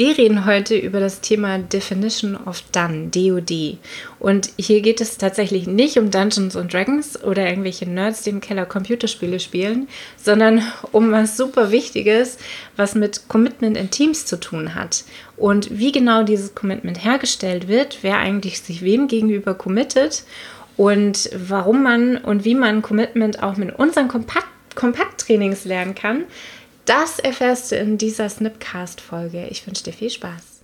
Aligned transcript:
Wir 0.00 0.16
reden 0.16 0.46
heute 0.46 0.78
über 0.78 0.98
das 0.98 1.20
Thema 1.20 1.58
Definition 1.58 2.34
of 2.34 2.62
Done, 2.72 3.08
DOD. 3.08 3.76
Und 4.18 4.48
hier 4.56 4.80
geht 4.80 5.02
es 5.02 5.18
tatsächlich 5.18 5.66
nicht 5.66 5.98
um 5.98 6.10
Dungeons 6.10 6.56
and 6.56 6.72
Dragons 6.72 7.22
oder 7.22 7.46
irgendwelche 7.46 7.84
Nerds, 7.84 8.22
die 8.22 8.30
im 8.30 8.40
Keller 8.40 8.64
Computerspiele 8.64 9.38
spielen, 9.40 9.88
sondern 10.16 10.62
um 10.92 11.12
was 11.12 11.36
super 11.36 11.70
Wichtiges, 11.70 12.38
was 12.76 12.94
mit 12.94 13.28
Commitment 13.28 13.76
in 13.76 13.90
Teams 13.90 14.24
zu 14.24 14.40
tun 14.40 14.74
hat. 14.74 15.04
Und 15.36 15.78
wie 15.78 15.92
genau 15.92 16.22
dieses 16.22 16.54
Commitment 16.54 17.04
hergestellt 17.04 17.68
wird, 17.68 17.98
wer 18.00 18.16
eigentlich 18.16 18.62
sich 18.62 18.80
wem 18.80 19.06
gegenüber 19.06 19.52
committet 19.52 20.24
und 20.78 21.28
warum 21.36 21.82
man 21.82 22.16
und 22.16 22.46
wie 22.46 22.54
man 22.54 22.80
Commitment 22.80 23.42
auch 23.42 23.58
mit 23.58 23.78
unseren 23.78 24.08
Kompakt 24.08 24.46
Kompakttrainings 24.76 25.64
lernen 25.64 25.94
kann, 25.94 26.24
das 26.84 27.18
erfährst 27.18 27.72
du 27.72 27.76
in 27.76 27.98
dieser 27.98 28.28
Snipcast-Folge. 28.28 29.46
Ich 29.48 29.66
wünsche 29.66 29.84
dir 29.84 29.92
viel 29.92 30.10
Spaß. 30.10 30.60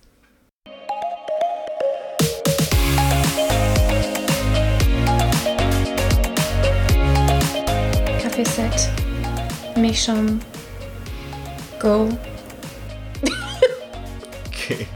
Kaffeeset. 8.21 8.89
Mission. 9.75 10.41
Go. 11.79 12.09
Okay. 14.47 14.87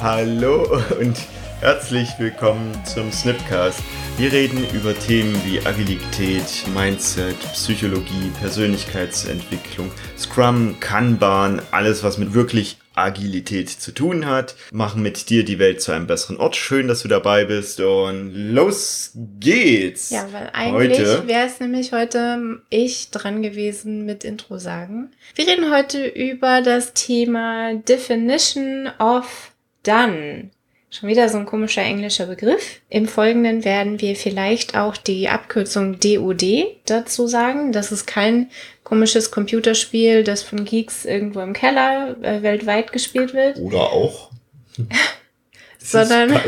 Hallo 0.00 0.80
und 0.98 1.16
herzlich 1.60 2.08
willkommen 2.18 2.72
zum 2.84 3.12
Snipcast. 3.12 3.80
Wir 4.16 4.30
reden 4.30 4.64
über 4.72 4.96
Themen 4.96 5.34
wie 5.44 5.58
Agilität, 5.66 6.64
Mindset, 6.72 7.36
Psychologie, 7.52 8.30
Persönlichkeitsentwicklung, 8.40 9.90
Scrum, 10.16 10.76
Kanban, 10.78 11.60
alles 11.72 12.04
was 12.04 12.16
mit 12.16 12.32
wirklich 12.32 12.78
Agilität 12.94 13.68
zu 13.68 13.90
tun 13.90 14.26
hat. 14.26 14.54
Machen 14.70 15.02
mit 15.02 15.30
dir 15.30 15.44
die 15.44 15.58
Welt 15.58 15.82
zu 15.82 15.90
einem 15.90 16.06
besseren 16.06 16.36
Ort. 16.36 16.54
Schön, 16.54 16.86
dass 16.86 17.02
du 17.02 17.08
dabei 17.08 17.44
bist 17.44 17.80
und 17.80 18.30
los 18.32 19.10
geht's. 19.40 20.10
Ja, 20.10 20.28
weil 20.30 20.48
eigentlich 20.52 21.26
wäre 21.26 21.48
es 21.48 21.58
nämlich 21.58 21.90
heute 21.90 22.60
ich 22.70 23.10
dran 23.10 23.42
gewesen 23.42 24.06
mit 24.06 24.22
Intro 24.22 24.58
sagen. 24.58 25.10
Wir 25.34 25.48
reden 25.48 25.74
heute 25.74 26.06
über 26.06 26.62
das 26.62 26.92
Thema 26.92 27.74
Definition 27.74 28.88
of 29.00 29.50
Done. 29.82 30.50
Schon 30.94 31.08
wieder 31.08 31.28
so 31.28 31.38
ein 31.38 31.46
komischer 31.46 31.82
englischer 31.82 32.26
Begriff. 32.26 32.80
Im 32.88 33.08
Folgenden 33.08 33.64
werden 33.64 34.00
wir 34.00 34.14
vielleicht 34.14 34.76
auch 34.76 34.96
die 34.96 35.28
Abkürzung 35.28 35.98
DOD 35.98 36.66
dazu 36.86 37.26
sagen. 37.26 37.72
Das 37.72 37.90
ist 37.90 38.06
kein 38.06 38.48
komisches 38.84 39.32
Computerspiel, 39.32 40.22
das 40.22 40.44
von 40.44 40.64
Geeks 40.64 41.04
irgendwo 41.04 41.40
im 41.40 41.52
Keller 41.52 42.16
äh, 42.22 42.42
weltweit 42.42 42.92
gespielt 42.92 43.34
wird. 43.34 43.58
Oder 43.58 43.90
auch. 43.90 44.30
sondern, 45.80 46.40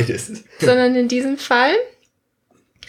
sondern 0.61 0.95
in 0.95 1.09
diesem 1.09 1.39
Fall 1.39 1.75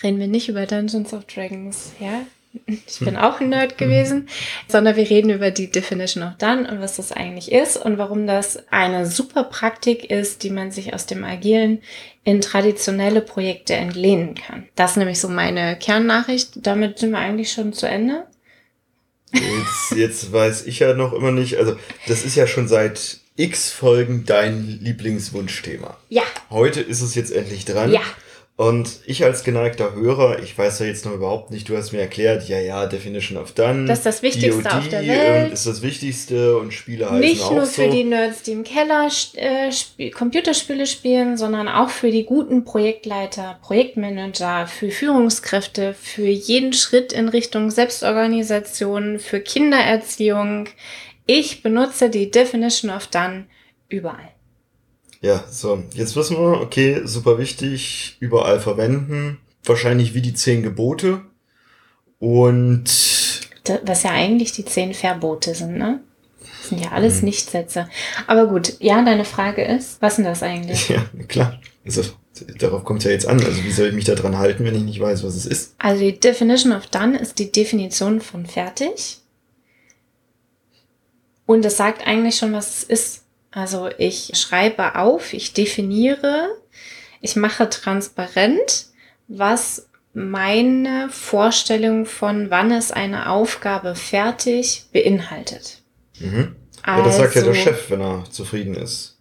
reden 0.04 0.20
wir 0.20 0.28
nicht 0.28 0.50
über 0.50 0.68
Dungeons 0.68 1.12
of 1.12 1.26
Dragons, 1.26 1.94
ja? 2.00 2.22
Ich 2.66 3.00
bin 3.00 3.16
auch 3.18 3.40
ein 3.40 3.50
Nerd 3.50 3.78
gewesen, 3.78 4.28
sondern 4.68 4.96
wir 4.96 5.10
reden 5.10 5.30
über 5.30 5.52
die 5.52 5.72
Definition 5.72 6.24
of 6.24 6.38
Done 6.38 6.70
und 6.70 6.82
was 6.82 6.98
das 6.98 7.12
eigentlich 7.12 7.52
ist 7.52 7.78
und 7.78 7.98
warum 7.98 8.28
das 8.28 8.60
eine 8.72 9.06
super 9.06 9.44
Praktik 9.44 10.10
ist, 10.10 10.44
die 10.44 10.50
man 10.50 10.72
sich 10.72 10.94
aus 10.94 11.06
dem 11.06 11.24
Agilen 11.24 11.82
in 12.24 12.42
traditionelle 12.42 13.22
Projekte 13.22 13.76
entlehnen 13.76 14.36
kann. 14.36 14.68
Das 14.76 14.92
ist 14.92 14.98
nämlich 14.98 15.20
so 15.20 15.30
meine 15.30 15.78
Kernnachricht. 15.78 16.52
Damit 16.56 17.00
sind 17.00 17.12
wir 17.12 17.20
eigentlich 17.20 17.52
schon 17.52 17.74
zu 17.74 17.88
Ende. 17.88 18.26
Jetzt, 19.32 19.92
jetzt 19.96 20.32
weiß 20.34 20.66
ich 20.66 20.80
ja 20.80 20.94
noch 20.94 21.14
immer 21.14 21.32
nicht, 21.32 21.58
also 21.58 21.76
das 22.08 22.24
ist 22.24 22.36
ja 22.36 22.48
schon 22.48 22.68
seit 22.68 23.20
x 23.36 23.72
Folgen 23.72 24.26
dein 24.26 24.80
Lieblingswunschthema. 24.82 25.98
Ja. 26.10 26.24
Heute 26.50 26.82
ist 26.82 27.02
es 27.02 27.16
jetzt 27.16 27.32
endlich 27.32 27.66
dran. 27.66 27.92
Ja. 27.92 28.02
Und 28.58 29.02
ich 29.06 29.24
als 29.24 29.44
geneigter 29.44 29.94
Hörer, 29.94 30.40
ich 30.40 30.58
weiß 30.58 30.80
ja 30.80 30.88
jetzt 30.88 31.06
noch 31.06 31.14
überhaupt 31.14 31.52
nicht, 31.52 31.70
du 31.70 31.78
hast 31.78 31.92
mir 31.92 32.02
erklärt, 32.02 32.50
ja, 32.50 32.60
ja, 32.60 32.88
Definition 32.88 33.38
of 33.38 33.52
Done. 33.52 33.86
Das 33.86 34.00
ist 34.00 34.06
das 34.08 34.24
Wichtigste 34.24 34.64
DOD 34.64 34.74
auf 34.74 34.88
der 34.90 35.08
Welt. 35.08 35.54
ist 35.54 35.68
das 35.68 35.84
Wichtigste 35.84 36.58
und 36.58 36.74
Spiele 36.74 37.06
heißen 37.06 37.20
Nicht 37.20 37.52
nur 37.52 37.68
für 37.68 37.86
so. 37.86 37.92
die 37.92 38.04
Nerds, 38.04 38.42
die 38.42 38.54
im 38.54 38.64
Keller 38.64 39.10
äh, 39.36 39.70
Sp 39.70 40.10
Computerspiele 40.10 40.88
spielen, 40.88 41.38
sondern 41.38 41.68
auch 41.68 41.92
für 41.92 42.10
die 42.10 42.26
guten 42.26 42.66
Projektleiter, 42.66 43.60
Projektmanager, 43.62 44.66
für 44.66 44.90
Führungskräfte, 44.90 45.94
für 45.94 46.28
jeden 46.28 46.74
Schritt 46.74 47.14
in 47.14 47.30
Richtung 47.30 47.70
Selbstorganisation, 47.70 49.20
für 49.20 49.40
Kindererziehung. 49.40 50.68
Ich 51.28 51.62
benutze 51.62 52.10
die 52.10 52.32
Definition 52.32 52.90
of 52.90 53.06
Done 53.06 53.46
überall. 53.88 54.30
Ja, 55.22 55.44
so, 55.50 55.84
jetzt 55.94 56.16
wissen 56.16 56.38
wir, 56.38 56.62
okay, 56.62 57.02
super 57.06 57.38
wichtig, 57.38 58.18
überall 58.20 58.60
verwenden. 58.60 59.40
Wahrscheinlich 59.64 60.14
wie 60.14 60.22
die 60.22 60.34
zehn 60.34 60.64
Gebote. 60.64 61.22
Und. 62.20 62.86
Was 63.84 64.04
ja 64.04 64.12
eigentlich 64.12 64.54
die 64.54 64.66
zehn 64.66 64.94
Verbote 64.94 65.54
sind, 65.54 65.78
ne? 65.78 66.00
Das 66.42 66.70
sind 66.70 66.82
ja 66.82 66.92
alles 66.92 67.18
mhm. 67.18 67.26
Nichtsätze. 67.26 67.90
Aber 68.28 68.48
gut, 68.48 68.76
ja, 68.80 69.04
deine 69.04 69.26
Frage 69.26 69.64
ist, 69.64 70.02
was 70.02 70.16
sind 70.16 70.26
das 70.26 70.44
eigentlich? 70.44 70.90
Ja, 70.90 71.06
klar. 71.28 71.60
Also, 71.86 72.04
darauf 72.60 72.84
kommt 72.84 73.00
es 73.00 73.06
ja 73.06 73.12
jetzt 73.12 73.28
an. 73.28 73.44
Also, 73.44 73.64
wie 73.64 73.72
soll 73.72 73.88
ich 73.88 73.94
mich 73.94 74.06
da 74.06 74.16
dran 74.16 74.38
halten, 74.38 74.64
wenn 74.64 74.76
ich 74.76 74.84
nicht 74.84 75.00
weiß, 75.00 75.24
was 75.24 75.36
es 75.36 75.46
ist? 75.46 75.76
Also, 75.80 76.02
die 76.02 76.20
Definition 76.20 76.72
of 76.72 76.88
Done 76.88 77.18
ist 77.18 77.40
die 77.40 77.52
Definition 77.52 78.22
von 78.22 78.46
fertig. 78.46 79.20
Und 81.46 81.64
das 81.64 81.78
sagt 81.78 82.06
eigentlich 82.06 82.36
schon, 82.36 82.54
was 82.54 82.78
es 82.78 82.84
ist. 82.84 83.24
Also 83.58 83.90
ich 83.98 84.34
schreibe 84.36 84.94
auf, 84.98 85.34
ich 85.34 85.52
definiere, 85.52 86.50
ich 87.22 87.36
mache 87.36 87.68
transparent, 87.68 88.86
was 89.28 89.90
meine 90.14 91.10
Vorstellung 91.10 92.06
von 92.06 92.52
wann 92.52 92.70
ist 92.70 92.96
eine 92.96 93.32
Aufgabe 93.32 93.96
fertig 93.96 94.86
beinhaltet. 94.94 95.82
Mhm. 96.20 96.56
Ja, 96.86 97.02
das 97.02 97.18
sagt 97.18 97.34
ja 97.34 97.42
der 97.42 97.50
also 97.50 97.62
Chef, 97.64 97.90
wenn 97.90 98.02
er 98.02 98.26
zufrieden 98.30 98.76
ist. 98.76 99.18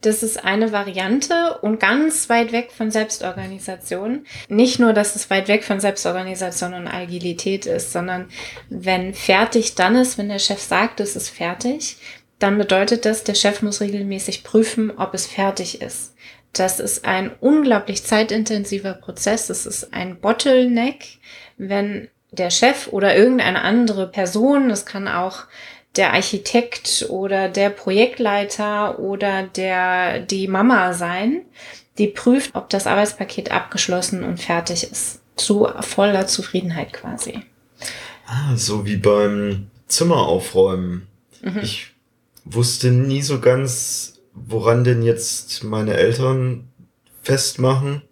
Das 0.00 0.22
ist 0.22 0.44
eine 0.44 0.70
Variante 0.70 1.58
und 1.60 1.80
ganz 1.80 2.28
weit 2.28 2.52
weg 2.52 2.70
von 2.70 2.92
Selbstorganisation. 2.92 4.26
Nicht 4.48 4.78
nur, 4.78 4.92
dass 4.92 5.16
es 5.16 5.28
weit 5.28 5.48
weg 5.48 5.64
von 5.64 5.80
Selbstorganisation 5.80 6.74
und 6.74 6.86
Agilität 6.86 7.66
ist, 7.66 7.90
sondern 7.90 8.28
wenn 8.68 9.12
fertig 9.12 9.74
dann 9.74 9.96
ist, 9.96 10.18
wenn 10.18 10.28
der 10.28 10.38
Chef 10.38 10.60
sagt, 10.60 11.00
es 11.00 11.16
ist 11.16 11.30
fertig, 11.30 11.96
dann 12.38 12.58
bedeutet 12.58 13.04
das, 13.04 13.24
der 13.24 13.34
Chef 13.34 13.62
muss 13.62 13.80
regelmäßig 13.80 14.44
prüfen, 14.44 14.90
ob 14.96 15.14
es 15.14 15.26
fertig 15.26 15.80
ist. 15.80 16.14
Das 16.52 16.80
ist 16.80 17.04
ein 17.04 17.32
unglaublich 17.40 18.04
zeitintensiver 18.04 18.94
Prozess. 18.94 19.46
Das 19.46 19.66
ist 19.66 19.92
ein 19.92 20.20
Bottleneck, 20.20 21.18
wenn 21.58 22.08
der 22.30 22.50
Chef 22.50 22.88
oder 22.88 23.16
irgendeine 23.16 23.62
andere 23.62 24.06
Person, 24.08 24.68
das 24.68 24.86
kann 24.86 25.08
auch 25.08 25.44
der 25.96 26.12
Architekt 26.12 27.06
oder 27.08 27.48
der 27.48 27.70
Projektleiter 27.70 28.98
oder 28.98 29.44
der, 29.44 30.20
die 30.20 30.48
Mama 30.48 30.92
sein, 30.92 31.42
die 31.96 32.08
prüft, 32.08 32.54
ob 32.54 32.68
das 32.68 32.86
Arbeitspaket 32.86 33.50
abgeschlossen 33.50 34.22
und 34.22 34.40
fertig 34.40 34.90
ist. 34.90 35.20
Zu 35.36 35.68
voller 35.80 36.26
Zufriedenheit 36.26 36.92
quasi. 36.92 37.40
Ah, 38.26 38.56
so 38.56 38.86
wie 38.86 38.96
beim 38.96 39.70
Zimmer 39.86 40.26
aufräumen. 40.26 41.06
Mhm. 41.42 41.60
Ich 41.62 41.92
wusste 42.46 42.90
nie 42.90 43.22
so 43.22 43.40
ganz, 43.40 44.20
woran 44.32 44.84
denn 44.84 45.02
jetzt 45.02 45.64
meine 45.64 45.94
Eltern 45.94 46.68
festmachen, 47.22 48.02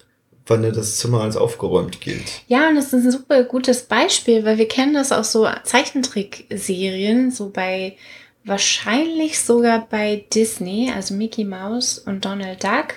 wann 0.46 0.62
das 0.72 0.98
Zimmer 0.98 1.22
als 1.22 1.36
aufgeräumt 1.36 2.00
gilt. 2.00 2.42
Ja, 2.48 2.68
und 2.68 2.74
das 2.74 2.92
ist 2.92 3.04
ein 3.04 3.10
super 3.12 3.44
gutes 3.44 3.82
Beispiel, 3.82 4.44
weil 4.44 4.58
wir 4.58 4.68
kennen 4.68 4.92
das 4.94 5.12
aus 5.12 5.32
so 5.32 5.48
Zeichentrickserien, 5.62 7.30
so 7.30 7.48
bei 7.48 7.96
wahrscheinlich 8.44 9.40
sogar 9.40 9.86
bei 9.88 10.26
Disney, 10.34 10.92
also 10.94 11.14
Mickey 11.14 11.44
Mouse 11.44 11.98
und 11.98 12.24
Donald 12.24 12.62
Duck, 12.62 12.94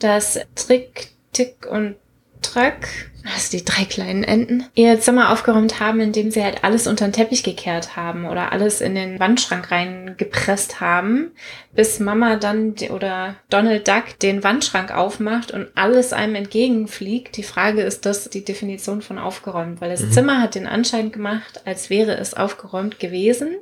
dass 0.00 0.40
Trick, 0.56 1.10
Tick 1.32 1.66
und 1.70 1.94
Track 2.42 2.88
also 3.34 3.56
die 3.56 3.64
drei 3.64 3.84
kleinen 3.84 4.24
Enten, 4.24 4.64
ihr 4.74 5.00
Zimmer 5.00 5.32
aufgeräumt 5.32 5.80
haben, 5.80 6.00
indem 6.00 6.30
sie 6.30 6.42
halt 6.42 6.64
alles 6.64 6.86
unter 6.86 7.06
den 7.06 7.12
Teppich 7.12 7.42
gekehrt 7.42 7.96
haben 7.96 8.26
oder 8.26 8.52
alles 8.52 8.80
in 8.80 8.94
den 8.94 9.18
Wandschrank 9.18 9.70
reingepresst 9.70 10.80
haben, 10.80 11.32
bis 11.72 12.00
Mama 12.00 12.36
dann 12.36 12.74
oder 12.90 13.36
Donald 13.50 13.86
Duck 13.86 14.18
den 14.22 14.44
Wandschrank 14.44 14.94
aufmacht 14.94 15.50
und 15.50 15.68
alles 15.74 16.12
einem 16.12 16.36
entgegenfliegt. 16.36 17.36
Die 17.36 17.42
Frage 17.42 17.82
ist 17.82 18.06
das 18.06 18.30
die 18.30 18.44
Definition 18.44 19.02
von 19.02 19.18
aufgeräumt, 19.18 19.80
weil 19.80 19.90
das 19.90 20.02
mhm. 20.02 20.12
Zimmer 20.12 20.40
hat 20.40 20.54
den 20.54 20.66
Anschein 20.66 21.12
gemacht, 21.12 21.62
als 21.64 21.90
wäre 21.90 22.16
es 22.16 22.34
aufgeräumt 22.34 22.98
gewesen. 22.98 23.56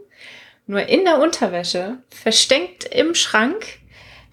Nur 0.69 0.89
in 0.89 1.05
der 1.05 1.21
Unterwäsche, 1.21 1.99
versteckt 2.11 2.85
im 2.85 3.15
Schrank, 3.15 3.79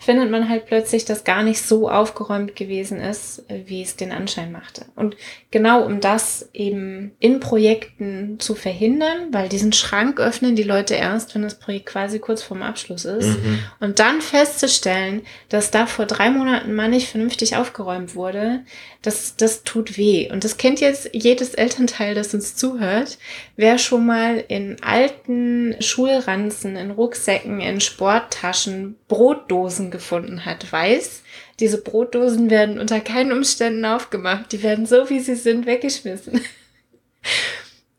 findet 0.04 0.30
man 0.30 0.50
halt 0.50 0.66
plötzlich, 0.66 1.06
dass 1.06 1.24
gar 1.24 1.44
nicht 1.44 1.62
so 1.62 1.90
aufgeräumt 1.90 2.56
gewesen 2.56 3.00
ist, 3.00 3.44
wie 3.66 3.82
es 3.82 3.96
den 3.96 4.12
Anschein 4.12 4.52
machte. 4.52 4.86
Und 4.96 5.16
genau 5.50 5.84
um 5.84 6.02
das 6.02 6.50
eben 6.54 7.14
in 7.20 7.40
Projekten 7.40 8.38
zu 8.40 8.54
verhindern, 8.54 9.30
weil 9.32 9.48
diesen 9.48 9.72
Schrank 9.72 10.20
öffnen 10.20 10.56
die 10.56 10.64
Leute 10.64 10.96
erst, 10.96 11.34
wenn 11.34 11.42
das 11.42 11.58
Projekt 11.58 11.86
quasi 11.86 12.20
kurz 12.20 12.44
vorm 12.44 12.64
Abschluss 12.64 13.06
ist. 13.06 13.40
Mhm. 13.40 13.60
Und 13.80 14.00
dann 14.00 14.22
festzustellen, 14.22 15.22
dass 15.50 15.72
da 15.72 15.86
vor 15.86 16.06
drei 16.06 16.30
Monaten 16.30 16.74
mal 16.74 16.90
nicht 16.90 17.08
vernünftig 17.08 17.56
aufgeräumt 17.56 18.16
wurde, 18.16 18.62
das, 19.02 19.36
das 19.38 19.64
tut 19.64 19.98
weh. 19.98 20.30
Und 20.32 20.44
das 20.44 20.58
kennt 20.58 20.82
jetzt 20.82 21.10
jedes 21.14 21.54
Elternteil, 21.54 22.16
das 22.16 22.34
uns 22.34 22.56
zuhört. 22.56 23.18
Wer 23.56 23.78
schon 23.78 24.06
mal 24.06 24.44
in 24.48 24.78
alten 24.82 25.76
Schulranzen, 25.80 26.76
in 26.76 26.92
Rucksäcken, 26.92 27.62
in 27.62 27.80
Sporttaschen 27.80 28.96
Brotdosen 29.08 29.92
gefunden 29.94 30.44
hat, 30.44 30.70
weiß, 30.70 31.24
diese 31.62 31.82
Brotdosen 31.82 32.50
werden 32.50 32.80
unter 32.80 33.00
keinen 33.00 33.32
Umständen 33.32 33.86
aufgemacht. 33.86 34.52
Die 34.52 34.64
werden 34.64 34.86
so, 34.86 35.10
wie 35.10 35.22
sie 35.22 35.36
sind, 35.36 35.66
weggeschmissen. 35.66 36.42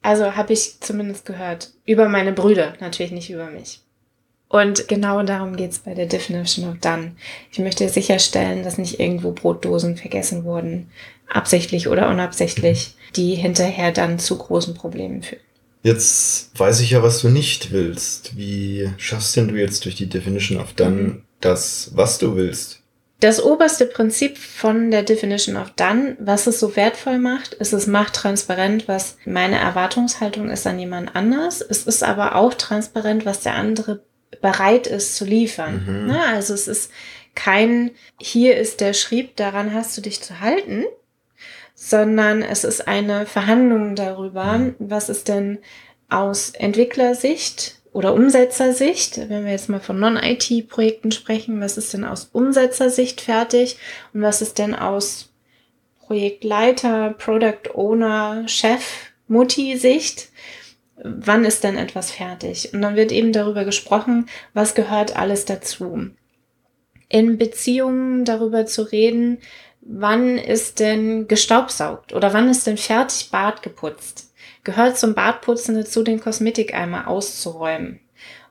Also 0.03 0.37
habe 0.37 0.53
ich 0.53 0.81
zumindest 0.81 1.25
gehört. 1.25 1.71
Über 1.87 2.11
meine 2.11 2.35
Brüder, 2.35 2.75
natürlich 2.79 3.11
nicht 3.11 3.31
über 3.31 3.47
mich. 3.47 3.81
Und 4.51 4.87
genau 4.87 5.23
darum 5.23 5.57
geht's 5.57 5.79
bei 5.79 5.95
der 5.95 6.05
Definition 6.05 6.69
of 6.69 6.79
Done. 6.79 7.17
Ich 7.51 7.59
möchte 7.59 7.89
sicherstellen, 7.89 8.65
dass 8.65 8.77
nicht 8.77 9.01
irgendwo 9.01 9.33
Brotdosen 9.33 9.97
vergessen 9.97 10.45
wurden, 10.45 10.91
absichtlich 11.27 11.89
oder 11.89 12.11
unabsichtlich, 12.11 12.97
die 13.17 13.35
hinterher 13.35 13.93
dann 13.93 14.19
zu 14.19 14.37
großen 14.37 14.75
Problemen 14.75 15.23
führen. 15.23 15.41
Jetzt 15.83 16.51
weiß 16.59 16.81
ich 16.81 16.91
ja, 16.91 17.03
was 17.03 17.21
du 17.21 17.31
nicht 17.31 17.73
willst. 17.73 18.37
Wie 18.37 18.91
schaffst 18.97 19.37
denn 19.37 19.49
du 19.49 19.55
jetzt 19.55 19.85
durch 19.87 19.95
die 19.95 20.09
Definition 20.09 20.61
of 20.61 20.73
Done 20.75 20.97
mhm. 20.97 21.23
Das, 21.45 21.91
was 21.95 22.19
du 22.19 22.37
willst? 22.37 22.81
Das 23.21 23.43
oberste 23.43 23.87
Prinzip 23.87 24.37
von 24.37 24.91
der 24.91 25.03
Definition 25.03 25.57
of 25.57 25.71
Done, 25.71 26.17
was 26.19 26.47
es 26.47 26.61
so 26.61 26.77
wertvoll 26.77 27.19
macht, 27.19 27.55
ist, 27.55 27.73
es 27.73 27.87
macht 27.87 28.15
transparent, 28.15 28.87
was 28.87 29.17
meine 29.25 29.59
Erwartungshaltung 29.59 30.51
ist 30.51 30.67
an 30.67 30.79
jemand 30.79 31.17
anders. 31.17 31.63
Es 31.63 31.87
ist 31.87 32.03
aber 32.03 32.35
auch 32.35 32.55
transparent, 32.55 33.25
was 33.25 33.41
der 33.41 33.55
andere 33.55 34.05
bereit 34.43 34.87
ist 34.87 35.17
zu 35.17 35.25
liefern. 35.25 35.85
Mhm. 35.87 36.07
Ne? 36.09 36.23
Also 36.23 36.53
es 36.55 36.69
ist 36.69 36.91
kein, 37.35 37.93
hier 38.21 38.57
ist 38.57 38.81
der 38.81 38.93
Schrieb, 38.93 39.37
daran 39.37 39.73
hast 39.73 39.97
du 39.97 40.03
dich 40.03 40.23
zu 40.23 40.41
halten, 40.41 40.85
sondern 41.75 42.43
es 42.43 42.65
ist 42.65 42.87
eine 42.87 43.27
Verhandlung 43.27 43.97
darüber, 43.97 44.59
mhm. 44.59 44.75
was 44.79 45.09
ist 45.09 45.29
denn 45.29 45.59
aus 46.09 46.51
Entwicklersicht 46.51 47.81
oder 47.95 48.13
Umsetzersicht, 48.13 49.31
wenn 49.31 49.45
wir 49.45 49.53
jetzt 49.53 49.69
mal 49.69 49.81
von 49.81 50.01
Non-IT-Projekten 50.01 51.13
sprechen, 51.13 51.61
was 51.61 51.79
ist 51.79 51.95
denn 51.95 52.05
aus 52.05 52.29
Umsetzersicht 52.33 53.21
fertig 53.21 53.77
und 54.13 54.21
was 54.21 54.43
ist 54.43 54.59
denn 54.59 54.75
aus 54.75 55.31
Projektleiter, 56.01 57.15
Product 57.17 57.71
Owner, 57.73 58.49
Chef, 58.49 59.13
Mutti-Sicht? 59.29 60.29
Wann 60.97 61.45
ist 61.45 61.63
denn 61.63 61.77
etwas 61.77 62.11
fertig? 62.11 62.75
Und 62.75 62.83
dann 62.83 62.97
wird 62.97 63.13
eben 63.13 63.33
darüber 63.33 63.65
gesprochen, 63.65 64.27
was 64.55 64.75
gehört 64.75 65.17
alles 65.17 65.45
dazu. 65.45 66.11
In 67.09 67.39
Beziehungen 67.39 68.25
darüber 68.25 68.67
zu 68.67 68.83
reden, 68.83 69.39
wann 69.83 70.37
ist 70.37 70.81
denn 70.81 71.29
gestaubsaugt 71.29 72.13
oder 72.13 72.33
wann 72.33 72.49
ist 72.49 72.67
denn 72.67 72.77
fertig 72.77 73.31
Bad 73.31 73.63
geputzt? 73.63 74.34
Gehört 74.65 74.99
zum 74.99 75.15
Badputzen 75.15 75.77
dazu, 75.77 76.03
den 76.03 76.21
Kosmetikeimer 76.21 77.09
auszuräumen. 77.09 78.01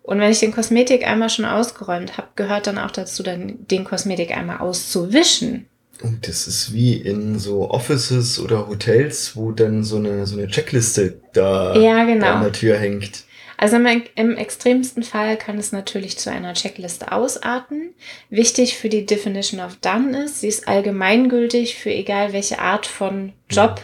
Und 0.04 0.20
wenn 0.20 0.32
ich 0.32 0.40
den 0.40 0.52
Kosmetikeimer 0.52 1.30
schon 1.30 1.46
ausgeräumt 1.46 2.18
habe, 2.18 2.28
gehört 2.36 2.68
dann 2.68 2.78
auch 2.78 2.92
dazu, 2.92 3.24
dann 3.24 3.66
den 3.68 3.86
Kosmetikeimer 3.86 4.62
auszuwischen. 4.62 5.68
Und 6.02 6.28
das 6.28 6.48
ist 6.48 6.74
wie 6.74 6.96
in 6.96 7.40
so 7.40 7.70
Offices 7.70 8.40
oder 8.40 8.68
Hotels, 8.68 9.36
wo 9.36 9.52
dann 9.52 9.84
so 9.84 9.98
eine, 9.98 10.26
so 10.26 10.38
eine 10.38 10.48
Checkliste 10.48 11.22
da, 11.32 11.76
ja, 11.76 12.04
genau. 12.04 12.26
da 12.26 12.34
an 12.36 12.44
der 12.44 12.52
Tür 12.52 12.78
hängt. 12.78 13.24
Also 13.56 13.78
im, 13.78 14.04
im, 14.16 14.36
extremsten 14.36 15.04
Fall 15.04 15.38
kann 15.38 15.58
es 15.58 15.72
natürlich 15.72 16.18
zu 16.18 16.30
einer 16.30 16.54
Checkliste 16.54 17.14
ausarten. 17.14 17.94
Wichtig 18.30 18.78
für 18.78 18.90
die 18.90 19.06
Definition 19.06 19.62
of 19.62 19.78
Done 19.78 20.26
ist, 20.26 20.42
sie 20.42 20.50
ist 20.50 20.68
allgemeingültig 20.68 21.76
für 21.76 21.92
egal 21.92 22.34
welche 22.34 22.60
Art 22.60 22.86
von 22.86 23.32
Job 23.50 23.80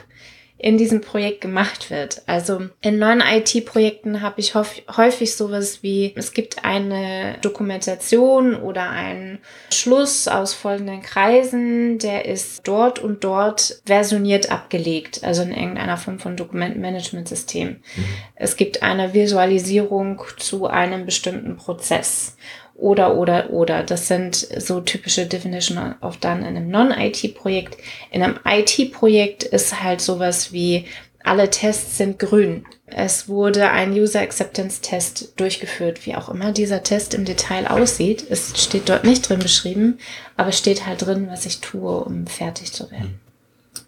in 0.60 0.78
diesem 0.78 1.00
Projekt 1.00 1.40
gemacht 1.40 1.90
wird. 1.90 2.22
Also 2.28 2.68
in 2.82 3.00
Non-IT-Projekten 3.00 4.22
habe 4.22 4.42
ich 4.42 4.56
häufig 4.56 5.34
sowas 5.34 5.82
wie, 5.84 6.14
es 6.18 6.34
gibt 6.34 6.66
eine 6.66 7.38
Dokumentation 7.42 8.56
oder 8.56 8.90
einen 8.90 9.40
Schluss 9.72 10.28
aus 10.28 10.54
folgenden 10.54 11.02
Kreisen, 11.02 11.98
der 11.98 12.26
ist 12.26 12.68
dort 12.68 13.00
und 13.00 13.24
dort 13.24 13.82
versioniert 13.86 14.52
abgelegt, 14.52 15.24
also 15.24 15.44
in 15.44 15.54
irgendeiner 15.54 15.96
Form 15.96 16.20
von 16.20 16.36
Dokumentenmanagementsystem. 16.36 17.70
Mhm. 17.70 18.06
Es 18.36 18.58
gibt 18.58 18.84
eine 18.84 19.14
Visualisierung 19.14 20.22
zu 20.38 20.68
einem 20.68 21.06
bestimmten 21.06 21.56
Prozess 21.56 22.36
oder, 22.80 23.16
oder, 23.16 23.50
oder. 23.52 23.84
Das 23.84 24.08
sind 24.08 24.36
so 24.36 24.82
typische 24.82 25.26
Definition 25.26 25.96
of 26.02 26.18
Done 26.18 26.40
in 26.40 26.58
einem 26.58 26.70
Non-IT-Projekt. 26.70 27.78
In 28.12 28.24
einem 28.24 28.40
IT-Projekt 28.46 29.44
ist 29.44 29.84
halt 29.84 30.02
sowas 30.02 30.54
wie, 30.54 30.86
alle 31.24 31.50
Tests 31.50 31.98
sind 31.98 32.18
grün. 32.18 32.66
Es 32.86 33.28
wurde 33.28 33.70
ein 33.70 33.92
User 33.92 34.22
Acceptance 34.22 34.82
Test 34.82 35.34
durchgeführt, 35.40 36.06
wie 36.06 36.16
auch 36.16 36.30
immer 36.30 36.52
dieser 36.52 36.82
Test 36.82 37.14
im 37.14 37.26
Detail 37.26 37.68
aussieht. 37.68 38.26
Es 38.30 38.54
steht 38.62 38.90
dort 38.90 39.04
nicht 39.04 39.28
drin 39.28 39.40
beschrieben, 39.40 40.00
aber 40.38 40.52
steht 40.52 40.86
halt 40.88 41.06
drin, 41.06 41.28
was 41.30 41.46
ich 41.46 41.60
tue, 41.60 42.04
um 42.04 42.26
fertig 42.26 42.72
zu 42.72 42.90
werden. 42.90 43.20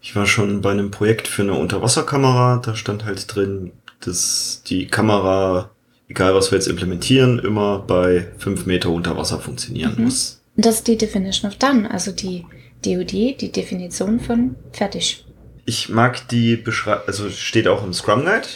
Ich 0.02 0.16
war 0.16 0.26
schon 0.26 0.62
bei 0.62 0.72
einem 0.72 0.92
Projekt 0.92 1.28
für 1.28 1.44
eine 1.44 1.54
Unterwasserkamera. 1.54 2.62
Da 2.64 2.76
stand 2.76 3.06
halt 3.06 3.34
drin, 3.34 3.72
dass 4.02 4.62
die 4.68 4.88
Kamera 4.88 5.72
egal 6.12 6.36
was 6.36 6.52
wir 6.52 6.58
jetzt 6.58 6.68
implementieren, 6.68 7.40
immer 7.40 7.80
bei 7.80 8.28
fünf 8.38 8.66
Meter 8.66 8.90
unter 8.90 9.18
Wasser 9.18 9.40
funktionieren 9.40 9.96
mhm. 9.98 10.04
muss. 10.06 10.42
Das 10.58 10.76
ist 10.76 10.88
die 10.88 10.98
Definition 10.98 11.50
of 11.50 11.58
Done, 11.58 11.90
also 11.90 12.12
die 12.12 12.46
DOD, 12.86 13.12
die 13.12 13.52
Definition 13.52 14.20
von 14.20 14.56
fertig. 14.74 15.26
Ich 15.66 15.90
mag 15.90 16.28
die 16.28 16.58
Beschreibung, 16.58 17.04
also 17.08 17.30
steht 17.30 17.68
auch 17.68 17.84
im 17.84 17.94
Scrum 17.94 18.26
Guide. 18.26 18.48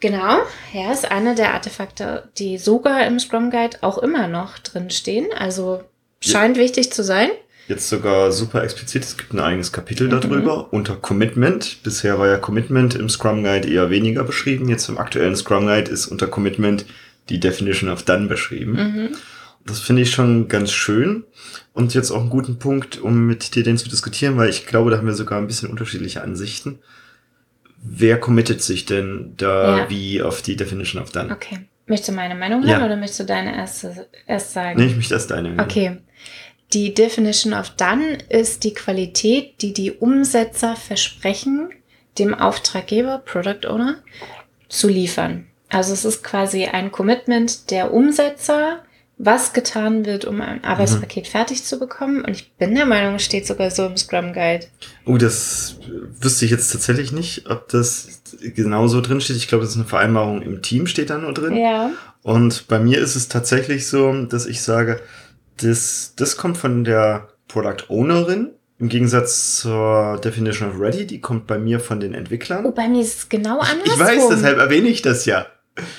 Genau, 0.00 0.38
ja, 0.72 0.90
ist 0.90 1.10
eine 1.10 1.34
der 1.34 1.52
Artefakte, 1.52 2.30
die 2.38 2.58
sogar 2.58 3.06
im 3.06 3.20
Scrum 3.20 3.50
Guide 3.50 3.78
auch 3.82 3.98
immer 3.98 4.26
noch 4.26 4.58
drin 4.58 4.90
stehen. 4.90 5.26
Also 5.36 5.82
scheint 6.20 6.56
ja. 6.56 6.62
wichtig 6.62 6.92
zu 6.92 7.04
sein. 7.04 7.28
Jetzt 7.68 7.88
sogar 7.88 8.32
super 8.32 8.64
explizit. 8.64 9.04
Es 9.04 9.16
gibt 9.16 9.32
ein 9.32 9.40
eigenes 9.40 9.70
Kapitel 9.70 10.08
mhm. 10.08 10.20
darüber 10.20 10.72
unter 10.72 10.96
Commitment. 10.96 11.82
Bisher 11.82 12.18
war 12.18 12.28
ja 12.28 12.38
Commitment 12.38 12.94
im 12.94 13.08
Scrum 13.08 13.44
Guide 13.44 13.68
eher 13.68 13.90
weniger 13.90 14.24
beschrieben. 14.24 14.68
Jetzt 14.68 14.88
im 14.88 14.98
aktuellen 14.98 15.36
Scrum 15.36 15.66
Guide 15.66 15.90
ist 15.90 16.06
unter 16.06 16.26
Commitment 16.26 16.86
die 17.28 17.40
Definition 17.40 17.90
of 17.90 18.02
Done 18.02 18.26
beschrieben. 18.26 18.72
Mhm. 18.72 19.08
Das 19.64 19.80
finde 19.80 20.02
ich 20.02 20.10
schon 20.10 20.48
ganz 20.48 20.72
schön 20.72 21.24
und 21.72 21.94
jetzt 21.94 22.10
auch 22.10 22.20
einen 22.20 22.30
guten 22.30 22.58
Punkt, 22.58 23.00
um 23.00 23.26
mit 23.26 23.54
dir 23.54 23.62
den 23.62 23.78
zu 23.78 23.88
diskutieren, 23.88 24.36
weil 24.36 24.48
ich 24.48 24.66
glaube, 24.66 24.90
da 24.90 24.96
haben 24.96 25.06
wir 25.06 25.14
sogar 25.14 25.38
ein 25.38 25.46
bisschen 25.46 25.70
unterschiedliche 25.70 26.22
Ansichten. 26.22 26.80
Wer 27.80 28.18
committet 28.18 28.62
sich 28.62 28.86
denn 28.86 29.34
da 29.36 29.78
ja. 29.78 29.90
wie 29.90 30.22
auf 30.22 30.42
die 30.42 30.56
Definition 30.56 31.00
of 31.00 31.10
Done? 31.10 31.32
Okay. 31.32 31.60
Möchtest 31.86 32.10
du 32.10 32.12
meine 32.12 32.34
Meinung 32.34 32.62
ja. 32.62 32.76
hören 32.76 32.84
oder 32.84 32.96
möchtest 32.96 33.20
du 33.20 33.24
deine 33.24 33.56
erste 33.56 34.08
erst 34.26 34.52
sagen? 34.52 34.80
Nee, 34.80 34.86
ich 34.86 34.96
möchte 34.96 35.14
erst 35.14 35.30
deine. 35.30 35.60
Okay. 35.62 35.98
Die 36.72 36.94
Definition 36.94 37.52
of 37.52 37.70
Done 37.70 38.18
ist 38.28 38.64
die 38.64 38.72
Qualität, 38.72 39.60
die 39.60 39.72
die 39.72 39.92
Umsetzer 39.92 40.74
versprechen, 40.74 41.70
dem 42.18 42.34
Auftraggeber, 42.34 43.18
Product 43.18 43.66
Owner, 43.68 43.96
zu 44.68 44.88
liefern. 44.88 45.46
Also 45.72 45.94
es 45.94 46.04
ist 46.04 46.22
quasi 46.22 46.66
ein 46.66 46.92
Commitment 46.92 47.70
der 47.70 47.94
Umsetzer, 47.94 48.80
was 49.16 49.52
getan 49.52 50.04
wird, 50.04 50.24
um 50.26 50.40
ein 50.40 50.62
Arbeitspaket 50.64 51.24
mhm. 51.24 51.30
fertig 51.30 51.64
zu 51.64 51.78
bekommen. 51.78 52.24
Und 52.24 52.30
ich 52.32 52.52
bin 52.56 52.74
der 52.74 52.86
Meinung, 52.86 53.14
es 53.14 53.24
steht 53.24 53.46
sogar 53.46 53.70
so 53.70 53.86
im 53.86 53.96
Scrum 53.96 54.32
Guide. 54.32 54.66
Oh, 55.06 55.16
das 55.16 55.76
wüsste 56.20 56.44
ich 56.44 56.50
jetzt 56.50 56.70
tatsächlich 56.72 57.12
nicht, 57.12 57.48
ob 57.48 57.68
das 57.68 58.20
genau 58.42 58.86
so 58.86 59.00
drin 59.00 59.20
steht. 59.20 59.36
Ich 59.36 59.48
glaube, 59.48 59.64
das 59.64 59.72
ist 59.72 59.78
eine 59.78 59.86
Vereinbarung 59.86 60.42
im 60.42 60.60
Team, 60.60 60.86
steht 60.86 61.08
da 61.08 61.18
nur 61.18 61.32
drin. 61.32 61.56
Ja. 61.56 61.90
Und 62.22 62.68
bei 62.68 62.78
mir 62.78 62.98
ist 62.98 63.16
es 63.16 63.28
tatsächlich 63.28 63.86
so, 63.86 64.12
dass 64.24 64.46
ich 64.46 64.60
sage, 64.60 65.00
das, 65.58 66.12
das 66.16 66.36
kommt 66.36 66.58
von 66.58 66.84
der 66.84 67.28
Product 67.48 67.88
Ownerin. 67.88 68.50
Im 68.78 68.88
Gegensatz 68.88 69.56
zur 69.58 70.20
Definition 70.22 70.70
of 70.70 70.80
Ready, 70.80 71.06
die 71.06 71.20
kommt 71.20 71.46
bei 71.46 71.56
mir 71.56 71.78
von 71.78 72.00
den 72.00 72.14
Entwicklern. 72.14 72.66
Oh, 72.66 72.72
bei 72.72 72.88
mir 72.88 73.02
ist 73.02 73.16
es 73.16 73.28
genau 73.28 73.60
andersrum. 73.60 73.92
Ich 73.94 73.98
weiß, 73.98 74.28
deshalb 74.28 74.58
erwähne 74.58 74.88
ich 74.88 75.00
das 75.00 75.24
ja. 75.24 75.46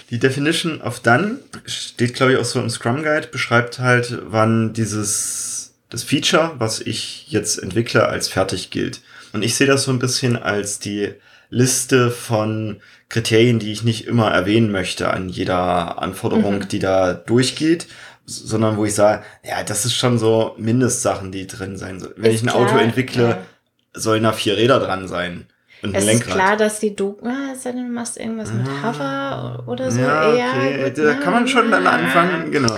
Die 0.09 0.19
Definition 0.19 0.81
of 0.81 0.99
Done 0.99 1.39
steht, 1.65 2.13
glaube 2.13 2.33
ich, 2.33 2.37
auch 2.37 2.45
so 2.45 2.59
im 2.59 2.69
Scrum 2.69 3.03
Guide, 3.03 3.27
beschreibt 3.31 3.79
halt, 3.79 4.19
wann 4.25 4.73
dieses, 4.73 5.73
das 5.89 6.03
Feature, 6.03 6.53
was 6.59 6.79
ich 6.79 7.27
jetzt 7.29 7.57
entwickle, 7.57 8.05
als 8.05 8.27
fertig 8.27 8.69
gilt. 8.69 9.01
Und 9.33 9.43
ich 9.43 9.55
sehe 9.55 9.67
das 9.67 9.83
so 9.83 9.91
ein 9.91 9.99
bisschen 9.99 10.37
als 10.37 10.79
die 10.79 11.13
Liste 11.49 12.11
von 12.11 12.81
Kriterien, 13.09 13.59
die 13.59 13.71
ich 13.71 13.83
nicht 13.83 14.07
immer 14.07 14.31
erwähnen 14.31 14.71
möchte 14.71 15.09
an 15.09 15.29
jeder 15.29 16.01
Anforderung, 16.01 16.59
mhm. 16.59 16.67
die 16.67 16.79
da 16.79 17.13
durchgeht, 17.13 17.87
sondern 18.25 18.77
wo 18.77 18.85
ich 18.85 18.95
sage, 18.95 19.23
ja, 19.43 19.63
das 19.63 19.85
ist 19.85 19.95
schon 19.95 20.17
so 20.17 20.55
Mindestsachen, 20.57 21.31
die 21.31 21.45
drin 21.45 21.77
sein 21.77 21.99
sollen. 21.99 22.13
Wenn 22.15 22.31
ist 22.31 22.37
ich 22.37 22.43
ein 22.43 22.49
klar, 22.49 22.61
Auto 22.61 22.77
entwickle, 22.77 23.29
ja. 23.29 23.45
sollen 23.93 24.23
da 24.23 24.33
vier 24.33 24.57
Räder 24.57 24.79
dran 24.79 25.07
sein. 25.07 25.47
Und 25.83 25.95
es 25.95 26.05
Lenkrad. 26.05 26.27
ist 26.27 26.33
klar, 26.33 26.57
dass 26.57 26.79
die 26.79 26.95
du, 26.95 27.17
ah, 27.23 27.53
du 27.61 27.83
machst 27.83 28.17
irgendwas 28.17 28.53
mit 28.53 28.65
ah. 28.67 28.87
Hover 28.87 29.63
oder 29.67 29.91
so. 29.91 29.99
Ja, 29.99 30.29
okay. 30.29 30.83
Gut, 30.85 30.97
da 30.97 31.13
kann 31.15 31.33
man 31.33 31.47
schon 31.47 31.69
dann 31.69 31.85
anfangen, 31.85 32.51
genau. 32.51 32.77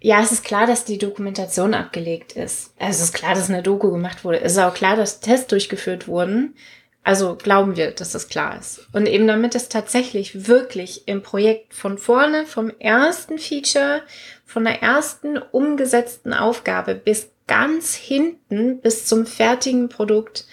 Ja, 0.00 0.20
es 0.20 0.32
ist 0.32 0.44
klar, 0.44 0.66
dass 0.66 0.84
die 0.84 0.98
Dokumentation 0.98 1.72
abgelegt 1.72 2.32
ist. 2.32 2.74
Also 2.78 3.02
es 3.02 3.04
ist 3.04 3.14
klar, 3.14 3.34
dass 3.34 3.48
eine 3.48 3.62
Doku 3.62 3.90
gemacht 3.90 4.24
wurde. 4.24 4.40
Es 4.40 4.52
ist 4.52 4.58
auch 4.58 4.74
klar, 4.74 4.96
dass 4.96 5.20
Tests 5.20 5.46
durchgeführt 5.46 6.06
wurden. 6.06 6.54
Also 7.02 7.36
glauben 7.36 7.76
wir, 7.76 7.92
dass 7.92 8.12
das 8.12 8.28
klar 8.28 8.58
ist. 8.58 8.86
Und 8.92 9.06
eben 9.06 9.26
damit 9.26 9.54
es 9.54 9.68
tatsächlich 9.68 10.48
wirklich 10.48 11.08
im 11.08 11.22
Projekt 11.22 11.72
von 11.72 11.98
vorne, 11.98 12.46
vom 12.46 12.70
ersten 12.78 13.38
Feature, 13.38 14.02
von 14.44 14.64
der 14.64 14.82
ersten 14.82 15.38
umgesetzten 15.38 16.34
Aufgabe 16.34 16.94
bis 16.94 17.30
ganz 17.46 17.94
hinten, 17.94 18.80
bis 18.80 19.06
zum 19.06 19.24
fertigen 19.24 19.88
Produkt, 19.88 20.46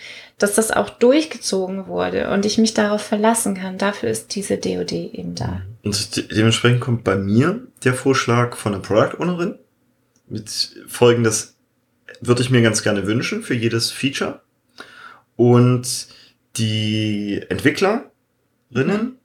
dass 0.44 0.56
das 0.56 0.72
auch 0.72 0.90
durchgezogen 0.90 1.88
wurde 1.88 2.30
und 2.30 2.46
ich 2.46 2.58
mich 2.58 2.74
darauf 2.74 3.02
verlassen 3.02 3.56
kann. 3.56 3.78
Dafür 3.78 4.10
ist 4.10 4.36
diese 4.36 4.58
DOD 4.58 4.92
eben 4.92 5.36
da. 5.36 5.62
Und 5.84 6.36
dementsprechend 6.36 6.82
kommt 6.82 7.06
bei 7.06 7.16
mir 7.16 7.62
der 7.86 7.94
Vorschlag 7.94 8.58
von 8.58 8.74
der 8.74 8.80
Product 8.80 9.22
Ownerin 9.22 9.56
mit 10.28 10.50
folgendes 10.88 11.56
würde 12.20 12.42
ich 12.42 12.50
mir 12.50 12.62
ganz 12.62 12.84
gerne 12.84 13.08
wünschen 13.08 13.42
für 13.42 13.54
jedes 13.54 13.92
Feature. 13.92 14.42
Und 15.38 16.08
die 16.58 17.42
Entwicklerinnen 17.48 19.18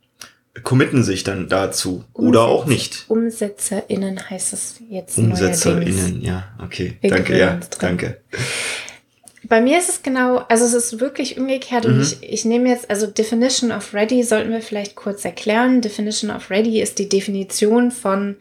committen 0.62 1.02
sich 1.02 1.25
dann 1.25 1.48
dazu 1.48 2.04
Umsetz 2.12 2.28
oder 2.28 2.42
auch 2.42 2.66
nicht. 2.66 3.06
UmsetzerInnen 3.08 4.30
heißt 4.30 4.52
es 4.52 4.80
jetzt 4.88 5.18
UmsetzerInnen, 5.18 6.22
ja, 6.22 6.56
okay. 6.62 6.96
Wir 7.00 7.10
danke, 7.10 7.38
ja, 7.38 7.58
danke. 7.80 8.20
Bei 9.45 9.61
mir 9.61 9.78
ist 9.78 9.88
es 9.88 10.02
genau, 10.02 10.38
also 10.49 10.64
es 10.64 10.75
ist 10.75 11.00
wirklich 11.00 11.38
umgekehrt 11.38 11.87
mhm. 11.87 11.95
und 11.95 12.02
ich, 12.02 12.23
ich 12.23 12.45
nehme 12.45 12.68
jetzt, 12.68 12.90
also 12.90 13.07
Definition 13.07 13.73
of 13.73 13.95
Ready 13.95 14.23
sollten 14.23 14.50
wir 14.50 14.62
vielleicht 14.62 14.97
kurz 14.97 15.25
erklären. 15.25 15.80
Definition 15.80 16.30
of 16.30 16.50
Ready 16.50 16.80
ist 16.80 16.99
die 16.99 17.09
Definition 17.09 17.90
von 17.90 18.37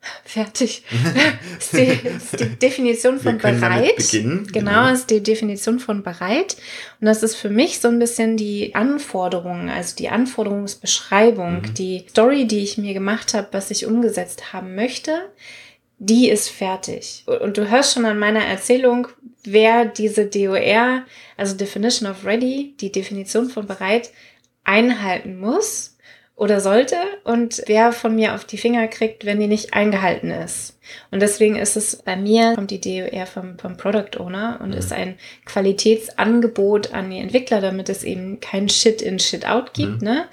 Fertig. 0.24 0.84
ist, 1.58 1.72
die, 1.72 1.86
ist 1.86 2.40
die 2.40 2.56
Definition 2.56 3.18
von 3.18 3.38
bereit. 3.38 3.96
Beginnen, 3.96 4.46
genau, 4.52 4.70
genau, 4.70 4.92
ist 4.92 5.10
die 5.10 5.22
Definition 5.22 5.78
von 5.78 6.02
bereit. 6.02 6.56
Und 7.00 7.06
das 7.06 7.22
ist 7.22 7.34
für 7.34 7.50
mich 7.50 7.80
so 7.80 7.88
ein 7.88 7.98
bisschen 7.98 8.36
die 8.36 8.74
Anforderung, 8.74 9.68
also 9.68 9.96
die 9.96 10.08
Anforderungsbeschreibung, 10.08 11.62
mhm. 11.62 11.74
die 11.74 12.04
Story, 12.08 12.46
die 12.46 12.62
ich 12.62 12.78
mir 12.78 12.94
gemacht 12.94 13.34
habe, 13.34 13.48
was 13.52 13.70
ich 13.70 13.86
umgesetzt 13.86 14.52
haben 14.52 14.74
möchte, 14.74 15.30
die 15.98 16.28
ist 16.30 16.48
fertig. 16.48 17.24
Und 17.26 17.58
du 17.58 17.68
hörst 17.68 17.94
schon 17.94 18.04
an 18.04 18.18
meiner 18.18 18.44
Erzählung, 18.44 19.08
wer 19.52 19.84
diese 19.84 20.26
DOR, 20.26 21.04
also 21.36 21.56
Definition 21.56 22.10
of 22.10 22.24
Ready, 22.24 22.74
die 22.80 22.92
Definition 22.92 23.48
von 23.48 23.66
bereit, 23.66 24.10
einhalten 24.64 25.38
muss 25.38 25.96
oder 26.38 26.60
sollte 26.60 26.96
und 27.24 27.62
wer 27.66 27.90
von 27.90 28.14
mir 28.14 28.34
auf 28.34 28.44
die 28.44 28.58
Finger 28.58 28.86
kriegt, 28.86 29.24
wenn 29.24 29.40
die 29.40 29.48
nicht 29.48 29.74
eingehalten 29.74 30.30
ist. 30.30 30.78
Und 31.10 31.20
deswegen 31.20 31.56
ist 31.56 31.76
es 31.76 31.96
bei 31.96 32.16
mir, 32.16 32.54
kommt 32.54 32.70
die 32.70 32.80
DOR 32.80 33.26
vom, 33.26 33.58
vom 33.58 33.76
Product 33.76 34.20
Owner 34.20 34.60
und 34.62 34.70
mhm. 34.70 34.76
ist 34.76 34.92
ein 34.92 35.16
Qualitätsangebot 35.46 36.94
an 36.94 37.10
die 37.10 37.18
Entwickler, 37.18 37.60
damit 37.60 37.88
es 37.88 38.04
eben 38.04 38.38
kein 38.38 38.68
Shit 38.68 39.02
in 39.02 39.18
Shit 39.18 39.46
out 39.46 39.74
gibt. 39.74 40.00
Mhm. 40.00 40.08
Ne? 40.08 40.24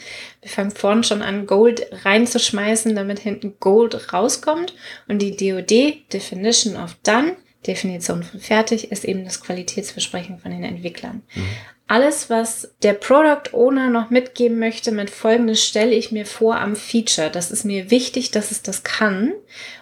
Wir 0.41 0.51
fangen 0.51 0.71
vorne 0.71 1.03
schon 1.03 1.23
an, 1.23 1.47
Gold 1.47 1.87
reinzuschmeißen, 2.03 2.95
damit 2.95 3.17
hinten 3.17 3.55
Gold 3.59 4.13
rauskommt. 4.13 4.75
Und 5.07 5.23
die 5.23 5.35
DOD, 5.35 6.13
Definition 6.13 6.75
of 6.75 6.95
Done, 7.01 7.35
Definition 7.67 8.23
von 8.23 8.39
fertig, 8.39 8.91
ist 8.91 9.05
eben 9.05 9.25
das 9.25 9.41
Qualitätsversprechen 9.41 10.39
von 10.39 10.51
den 10.51 10.63
Entwicklern. 10.63 11.23
Mhm 11.33 11.43
alles, 11.87 12.29
was 12.29 12.73
der 12.81 12.93
Product 12.93 13.53
Owner 13.53 13.89
noch 13.89 14.09
mitgeben 14.09 14.57
möchte, 14.57 14.91
mit 14.91 15.09
folgendes 15.09 15.63
stelle 15.63 15.93
ich 15.93 16.11
mir 16.11 16.25
vor 16.25 16.59
am 16.59 16.75
Feature. 16.75 17.29
Das 17.29 17.51
ist 17.51 17.63
mir 17.63 17.91
wichtig, 17.91 18.31
dass 18.31 18.51
es 18.51 18.63
das 18.63 18.83
kann. 18.83 19.33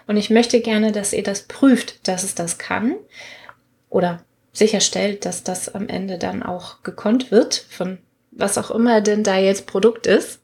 Und 0.06 0.18
ich 0.18 0.28
möchte 0.28 0.60
gerne, 0.60 0.92
dass 0.92 1.14
ihr 1.14 1.22
das 1.22 1.44
prüft, 1.44 2.06
dass 2.06 2.22
es 2.22 2.34
das 2.34 2.58
kann. 2.58 2.96
Oder 3.88 4.22
sicherstellt, 4.52 5.24
dass 5.24 5.44
das 5.44 5.74
am 5.74 5.88
Ende 5.88 6.18
dann 6.18 6.42
auch 6.42 6.82
gekonnt 6.82 7.30
wird, 7.30 7.64
von 7.70 7.98
was 8.30 8.58
auch 8.58 8.70
immer 8.70 9.00
denn 9.00 9.24
da 9.24 9.38
jetzt 9.38 9.66
Produkt 9.66 10.06
ist. 10.06 10.40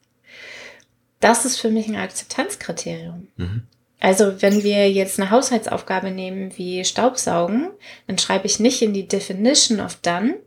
Das 1.19 1.45
ist 1.45 1.59
für 1.59 1.69
mich 1.69 1.87
ein 1.87 1.95
Akzeptanzkriterium. 1.95 3.27
Mhm. 3.37 3.67
Also 4.01 4.41
wenn 4.41 4.63
wir 4.63 4.91
jetzt 4.91 5.19
eine 5.19 5.29
Haushaltsaufgabe 5.29 6.09
nehmen 6.09 6.57
wie 6.57 6.83
Staubsaugen, 6.83 7.69
dann 8.07 8.17
schreibe 8.17 8.47
ich 8.47 8.59
nicht 8.59 8.81
in 8.81 8.93
die 8.93 9.07
Definition 9.07 9.79
of 9.79 9.95
Done, 9.97 10.39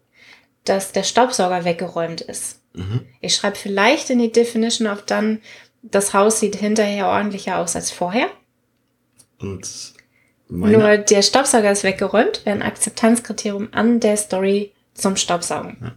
dass 0.64 0.90
der 0.90 1.04
Staubsauger 1.04 1.64
weggeräumt 1.64 2.20
ist. 2.20 2.61
Mhm. 2.73 3.06
Ich 3.20 3.37
schreibe 3.37 3.56
vielleicht 3.56 4.11
in 4.11 4.18
die 4.18 4.32
Definition 4.32 4.88
of 4.88 5.02
Done, 5.02 5.38
das 5.82 6.12
Haus 6.12 6.40
sieht 6.40 6.56
hinterher 6.56 7.06
ordentlicher 7.06 7.58
aus 7.58 7.76
als 7.76 7.92
vorher. 7.92 8.26
Und. 9.38 9.94
Nur 10.49 10.99
der 10.99 11.23
Staubsauger 11.23 11.70
ist 11.70 11.84
weggeräumt, 11.84 12.44
wäre 12.44 12.56
ein 12.56 12.62
Akzeptanzkriterium 12.62 13.68
an 13.70 14.00
der 14.00 14.16
Story 14.16 14.73
zum 14.94 15.16
Staubsaugen. 15.16 15.78
Ja. 15.80 15.94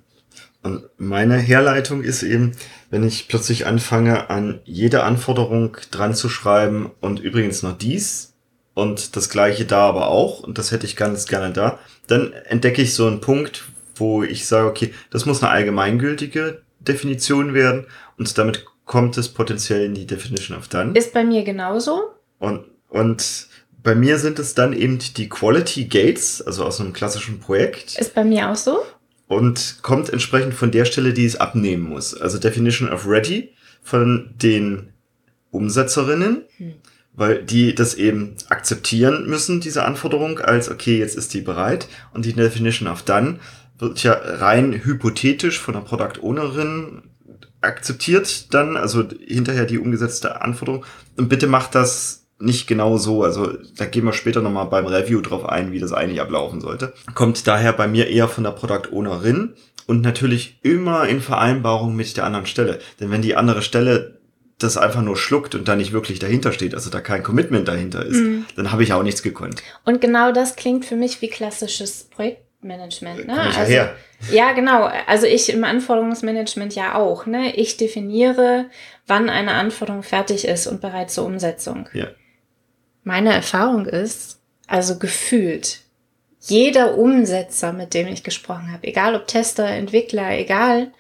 Meine 0.98 1.38
Herleitung 1.38 2.04
ist 2.04 2.24
eben, 2.24 2.54
wenn 2.90 3.04
ich 3.04 3.28
plötzlich 3.28 3.66
anfange, 3.66 4.30
an 4.30 4.62
jede 4.66 5.04
Anforderung 5.04 5.78
dran 5.92 6.16
zu 6.16 6.30
schreiben 6.30 6.92
und 7.02 7.20
übrigens 7.20 7.64
noch 7.64 7.78
dies 7.78 8.34
und 8.74 9.16
das 9.16 9.30
gleiche 9.30 9.66
da 9.66 9.88
aber 9.88 10.08
auch 10.08 10.42
und 10.42 10.58
das 10.58 10.72
hätte 10.72 10.86
ich 10.86 10.96
ganz 10.96 11.28
gerne 11.28 11.52
da, 11.52 11.80
dann 12.08 12.34
entdecke 12.34 12.82
ich 12.82 12.94
so 12.94 13.08
einen 13.08 13.22
Punkt, 13.22 13.66
wo 13.96 14.24
ich 14.24 14.46
sage, 14.48 14.68
okay, 14.68 14.94
das 15.10 15.26
muss 15.26 15.44
eine 15.44 15.52
allgemeingültige 15.52 16.62
Definition 16.80 17.54
werden 17.54 17.86
und 18.18 18.38
damit 18.38 18.66
kommt 18.86 19.18
es 19.18 19.30
potenziell 19.30 19.84
in 19.86 19.94
die 19.94 20.08
Definition 20.08 20.58
of 20.58 20.68
Done. 20.68 20.98
Ist 20.98 21.14
bei 21.14 21.24
mir 21.24 21.44
genauso. 21.44 22.12
Und, 22.40 22.66
und 22.90 23.48
bei 23.84 23.96
mir 23.96 24.18
sind 24.18 24.40
es 24.40 24.54
dann 24.54 24.74
eben 24.74 25.00
die 25.00 25.30
Quality 25.30 25.86
Gates, 25.86 26.42
also 26.42 26.66
aus 26.66 26.80
einem 26.80 26.94
klassischen 26.94 27.40
Projekt. 27.40 27.98
Ist 27.98 28.16
bei 28.16 28.24
mir 28.24 28.50
auch 28.50 28.56
so. 28.56 28.84
Und 29.28 29.80
kommt 29.82 30.10
entsprechend 30.10 30.54
von 30.54 30.72
der 30.72 30.86
Stelle, 30.86 31.14
die 31.14 31.26
es 31.26 31.36
abnehmen 31.36 31.84
muss. 31.84 32.14
Also 32.14 32.38
Definition 32.38 32.90
of 32.90 33.08
Ready 33.08 33.54
von 33.82 34.34
den 34.42 34.94
Umsetzerinnen, 35.52 36.44
hm. 36.58 36.74
weil 37.14 37.44
die 37.44 37.76
das 37.76 37.96
eben 37.96 38.36
akzeptieren 38.48 39.28
müssen, 39.28 39.60
diese 39.60 39.84
Anforderung, 39.84 40.40
als 40.40 40.70
okay, 40.70 41.00
jetzt 41.00 41.18
ist 41.18 41.34
die 41.34 41.42
bereit. 41.42 41.88
Und 42.14 42.26
die 42.26 42.34
Definition 42.34 42.88
of 42.88 43.04
Done 43.04 43.40
wird 43.80 44.02
ja 44.04 44.14
rein 44.14 44.74
hypothetisch 44.84 45.60
von 45.60 45.74
der 45.74 45.82
Product 45.82 46.22
Ownerin 46.22 47.04
akzeptiert 47.62 48.54
dann, 48.54 48.78
also 48.78 49.08
hinterher 49.26 49.66
die 49.66 49.80
umgesetzte 49.80 50.42
Anforderung. 50.42 50.86
Und 51.18 51.30
bitte 51.30 51.48
macht 51.48 51.76
das 51.76 52.27
nicht 52.40 52.68
genau 52.68 52.98
so. 52.98 53.24
Also 53.24 53.54
da 53.78 53.86
gehen 53.86 54.06
wir 54.06 54.14
später 54.14 54.42
nochmal 54.42 54.68
beim 54.68 54.86
Review 54.86 55.22
drauf 55.22 55.46
ein, 55.46 55.72
wie 55.72 55.80
das 55.80 55.94
eigentlich 55.94 56.22
ablaufen 56.22 56.62
sollte. 56.62 56.94
Kommt 57.16 57.48
daher 57.48 57.74
bei 57.74 57.88
mir 57.88 58.08
eher 58.08 58.28
von 58.28 58.44
der 58.44 58.52
Product 58.52 58.92
Ownerin 58.92 59.54
und 59.88 60.02
natürlich 60.02 60.60
immer 60.62 61.08
in 61.08 61.22
Vereinbarung 61.22 61.96
mit 61.96 62.16
der 62.18 62.26
anderen 62.26 62.46
Stelle. 62.46 62.80
Denn 63.00 63.12
wenn 63.12 63.22
die 63.22 63.36
andere 63.36 63.62
Stelle 63.62 64.20
das 64.60 64.78
einfach 64.78 65.02
nur 65.02 65.18
schluckt 65.18 65.54
und 65.54 65.68
da 65.68 65.76
nicht 65.76 65.94
wirklich 65.94 66.20
dahinter 66.20 66.52
steht, 66.52 66.74
also 66.74 66.90
da 66.90 67.00
kein 67.00 67.22
Commitment 67.22 67.68
dahinter 67.68 68.04
ist, 68.04 68.18
mm. 68.18 68.46
dann 68.56 68.72
habe 68.72 68.82
ich 68.82 68.92
auch 68.92 69.04
nichts 69.04 69.22
gekonnt. 69.22 69.62
Und 69.86 70.02
genau 70.02 70.32
das 70.32 70.56
klingt 70.56 70.84
für 70.84 70.96
mich 70.96 71.22
wie 71.22 71.30
klassisches 71.30 72.06
Projekt 72.06 72.42
Management. 72.62 73.28
Ne? 73.28 73.40
Also, 73.40 73.60
her. 73.62 73.96
Ja, 74.32 74.54
genau. 74.54 74.90
Also 75.06 75.28
ich 75.28 75.52
im 75.52 75.64
Anforderungsmanagement 75.64 76.76
ja 76.76 76.96
auch. 76.96 77.26
Ne? 77.26 77.56
Ich 77.56 77.78
definiere, 77.78 78.66
wann 79.06 79.30
eine 79.30 79.54
Anforderung 79.54 80.04
fertig 80.04 80.48
ist 80.48 80.68
und 80.68 80.82
bereit 80.82 81.12
zur 81.12 81.26
Umsetzung. 81.26 81.88
Ja. 81.94 82.08
Meine 83.08 83.32
Erfahrung 83.32 83.86
ist, 83.86 84.42
also 84.68 85.00
gefühlt, 85.00 85.80
jeder 86.42 86.98
Umsetzer, 86.98 87.72
mit 87.72 87.94
dem 87.94 88.08
ich 88.08 88.22
gesprochen 88.22 88.74
habe, 88.74 88.86
egal 88.86 89.16
ob 89.16 89.28
Tester, 89.28 89.66
Entwickler, 89.66 90.38
egal, 90.38 90.92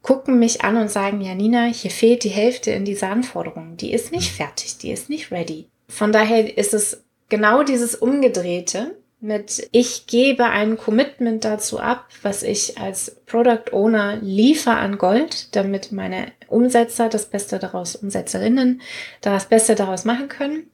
gucken 0.00 0.38
mich 0.38 0.60
an 0.60 0.76
und 0.76 0.88
sagen, 0.88 1.20
ja 1.20 1.34
Nina, 1.34 1.64
hier 1.64 1.90
fehlt 1.90 2.22
die 2.22 2.28
Hälfte 2.28 2.70
in 2.70 2.84
dieser 2.84 3.10
Anforderung. 3.10 3.76
Die 3.76 3.92
ist 3.92 4.12
nicht 4.12 4.30
fertig, 4.30 4.78
die 4.78 4.92
ist 4.92 5.10
nicht 5.10 5.32
ready. 5.32 5.66
Von 5.88 6.12
daher 6.12 6.56
ist 6.56 6.74
es 6.74 7.02
genau 7.28 7.64
dieses 7.64 7.96
Umgedrehte, 7.96 8.94
mit 9.18 9.68
ich 9.72 10.06
gebe 10.06 10.44
ein 10.44 10.78
Commitment 10.78 11.44
dazu 11.44 11.80
ab, 11.80 12.06
was 12.22 12.44
ich 12.44 12.78
als 12.78 13.16
Product 13.26 13.72
Owner 13.72 14.18
liefere 14.22 14.76
an 14.76 14.96
Gold, 14.96 15.56
damit 15.56 15.90
meine 15.90 16.30
Umsetzer 16.46 17.08
das 17.08 17.26
Beste 17.26 17.58
daraus, 17.58 17.96
Umsetzerinnen, 17.96 18.80
das 19.22 19.46
Beste 19.46 19.74
daraus 19.74 20.04
machen 20.04 20.28
können. 20.28 20.70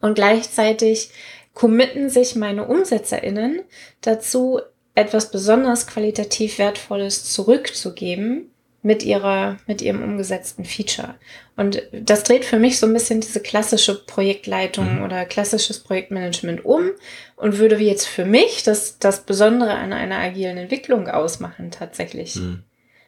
Und 0.00 0.14
gleichzeitig 0.14 1.10
committen 1.54 2.10
sich 2.10 2.36
meine 2.36 2.66
UmsetzerInnen 2.66 3.62
dazu, 4.00 4.60
etwas 4.94 5.30
besonders 5.30 5.86
qualitativ 5.86 6.58
Wertvolles 6.58 7.24
zurückzugeben, 7.32 8.50
mit 8.86 9.02
ihrer, 9.02 9.56
mit 9.66 9.82
ihrem 9.82 10.00
umgesetzten 10.00 10.64
Feature. 10.64 11.16
Und 11.56 11.82
das 11.90 12.22
dreht 12.22 12.44
für 12.44 12.60
mich 12.60 12.78
so 12.78 12.86
ein 12.86 12.92
bisschen 12.92 13.20
diese 13.20 13.40
klassische 13.40 13.96
Projektleitung 14.06 14.98
mhm. 14.98 15.02
oder 15.02 15.24
klassisches 15.24 15.80
Projektmanagement 15.80 16.64
um 16.64 16.92
und 17.34 17.58
würde 17.58 17.76
jetzt 17.78 18.06
für 18.06 18.24
mich 18.24 18.62
das, 18.62 19.00
das 19.00 19.24
Besondere 19.24 19.74
an 19.74 19.92
einer 19.92 20.18
agilen 20.18 20.56
Entwicklung 20.56 21.08
ausmachen 21.08 21.72
tatsächlich. 21.72 22.36
Mhm. 22.36 22.62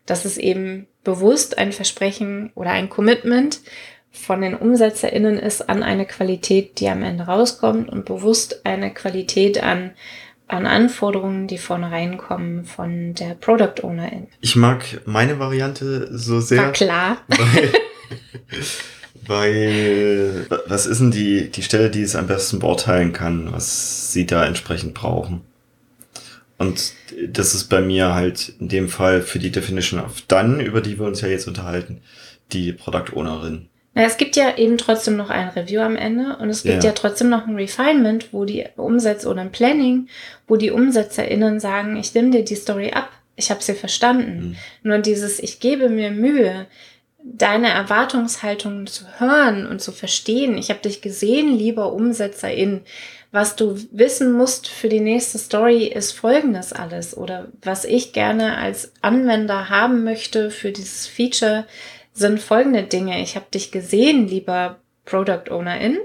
Dass 0.04 0.24
es 0.24 0.36
eben 0.36 0.88
bewusst 1.04 1.58
ein 1.58 1.70
Versprechen 1.70 2.50
oder 2.56 2.70
ein 2.70 2.88
Commitment 2.88 3.60
von 4.10 4.40
den 4.40 4.54
UmsetzerInnen 4.54 5.38
ist 5.38 5.68
an 5.68 5.82
eine 5.82 6.06
Qualität, 6.06 6.80
die 6.80 6.88
am 6.88 7.02
Ende 7.02 7.24
rauskommt 7.24 7.88
und 7.88 8.04
bewusst 8.04 8.64
eine 8.64 8.92
Qualität 8.92 9.62
an 9.62 9.92
an 10.48 10.66
Anforderungen, 10.66 11.46
die 11.46 11.58
von 11.58 11.84
reinkommen 11.84 12.64
von 12.64 13.14
der 13.14 13.34
Product 13.34 13.82
Ownerin. 13.82 14.28
Ich 14.40 14.56
mag 14.56 15.02
meine 15.04 15.38
Variante 15.38 16.08
so 16.16 16.40
sehr. 16.40 16.62
War 16.62 16.72
klar. 16.72 17.18
Weil, 17.28 17.72
weil 20.46 20.46
was 20.66 20.86
ist 20.86 21.00
denn 21.00 21.10
die, 21.10 21.50
die 21.50 21.62
Stelle, 21.62 21.90
die 21.90 22.02
es 22.02 22.16
am 22.16 22.26
besten 22.26 22.58
beurteilen 22.60 23.12
kann, 23.12 23.52
was 23.52 24.12
sie 24.12 24.26
da 24.26 24.46
entsprechend 24.46 24.94
brauchen? 24.94 25.42
Und 26.56 26.94
das 27.28 27.54
ist 27.54 27.64
bei 27.64 27.80
mir 27.80 28.14
halt 28.14 28.54
in 28.58 28.68
dem 28.68 28.88
Fall 28.88 29.22
für 29.22 29.38
die 29.38 29.52
Definition 29.52 30.00
of 30.00 30.22
Done, 30.22 30.62
über 30.62 30.80
die 30.80 30.98
wir 30.98 31.06
uns 31.06 31.20
ja 31.20 31.28
jetzt 31.28 31.46
unterhalten, 31.46 32.00
die 32.52 32.72
Product 32.72 33.12
Ownerin. 33.14 33.68
Es 34.06 34.16
gibt 34.16 34.36
ja 34.36 34.56
eben 34.56 34.78
trotzdem 34.78 35.16
noch 35.16 35.28
ein 35.28 35.48
Review 35.48 35.80
am 35.80 35.96
Ende 35.96 36.36
und 36.36 36.50
es 36.50 36.62
gibt 36.62 36.84
ja, 36.84 36.90
ja 36.90 36.94
trotzdem 36.94 37.30
noch 37.30 37.46
ein 37.46 37.56
Refinement, 37.56 38.32
wo 38.32 38.44
die 38.44 38.64
Umsätze 38.76 39.28
oder 39.28 39.40
ein 39.40 39.50
Planning, 39.50 40.08
wo 40.46 40.56
die 40.56 40.70
UmsetzerInnen 40.70 41.58
sagen, 41.58 41.96
ich 41.96 42.14
nehme 42.14 42.30
dir 42.30 42.44
die 42.44 42.54
Story 42.54 42.92
ab, 42.92 43.08
ich 43.34 43.50
habe 43.50 43.62
sie 43.62 43.74
verstanden. 43.74 44.50
Mhm. 44.50 44.56
Nur 44.84 44.98
dieses, 44.98 45.40
ich 45.40 45.58
gebe 45.58 45.88
mir 45.88 46.12
Mühe, 46.12 46.66
deine 47.22 47.68
Erwartungshaltung 47.70 48.86
zu 48.86 49.04
hören 49.18 49.66
und 49.66 49.80
zu 49.80 49.92
verstehen. 49.92 50.56
Ich 50.56 50.70
habe 50.70 50.80
dich 50.80 51.02
gesehen, 51.02 51.56
lieber 51.56 51.92
Umsetzerin. 51.92 52.82
Was 53.30 53.56
du 53.56 53.76
wissen 53.90 54.32
musst 54.32 54.68
für 54.68 54.88
die 54.88 55.00
nächste 55.00 55.38
Story 55.38 55.84
ist 55.86 56.12
folgendes 56.12 56.72
alles. 56.72 57.16
Oder 57.16 57.48
was 57.62 57.84
ich 57.84 58.12
gerne 58.12 58.56
als 58.56 58.92
Anwender 59.02 59.68
haben 59.68 60.04
möchte 60.04 60.50
für 60.50 60.72
dieses 60.72 61.06
Feature 61.06 61.66
sind 62.18 62.40
folgende 62.40 62.82
Dinge. 62.82 63.20
Ich 63.22 63.36
habe 63.36 63.46
dich 63.52 63.70
gesehen, 63.70 64.28
lieber 64.28 64.78
Product 65.04 65.50
Ownerin. 65.50 65.98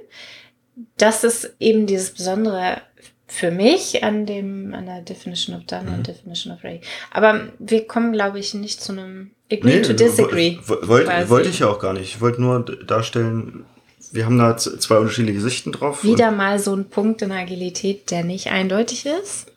Das 0.97 1.23
ist 1.23 1.55
eben 1.59 1.85
dieses 1.85 2.11
Besondere 2.11 2.81
für 3.27 3.51
mich 3.51 4.03
an 4.03 4.25
dem, 4.25 4.73
an 4.73 4.85
der 4.85 5.01
Definition 5.01 5.55
of 5.55 5.65
Done 5.65 5.89
mhm. 5.89 5.93
und 5.95 6.07
Definition 6.07 6.53
of 6.53 6.63
Ready. 6.63 6.81
Aber 7.11 7.47
wir 7.59 7.87
kommen, 7.87 8.13
glaube 8.13 8.39
ich, 8.39 8.53
nicht 8.53 8.81
zu 8.81 8.91
einem 8.91 9.31
Agree 9.51 9.77
nee, 9.77 9.81
to 9.81 9.93
Disagree. 9.93 10.57
Wollte 10.65 11.29
wollt 11.29 11.47
ich 11.47 11.59
ja 11.59 11.69
auch 11.69 11.79
gar 11.79 11.93
nicht. 11.93 12.15
Ich 12.15 12.21
wollte 12.21 12.41
nur 12.41 12.63
darstellen, 12.85 13.65
wir 14.11 14.25
haben 14.25 14.37
da 14.37 14.55
zwei 14.57 14.97
unterschiedliche 14.97 15.41
Sichten 15.41 15.71
drauf. 15.71 16.03
Wieder 16.03 16.31
mal 16.31 16.59
so 16.59 16.75
ein 16.75 16.89
Punkt 16.89 17.23
in 17.23 17.31
Agilität, 17.31 18.11
der 18.11 18.23
nicht 18.23 18.51
eindeutig 18.51 19.05
ist. 19.05 19.47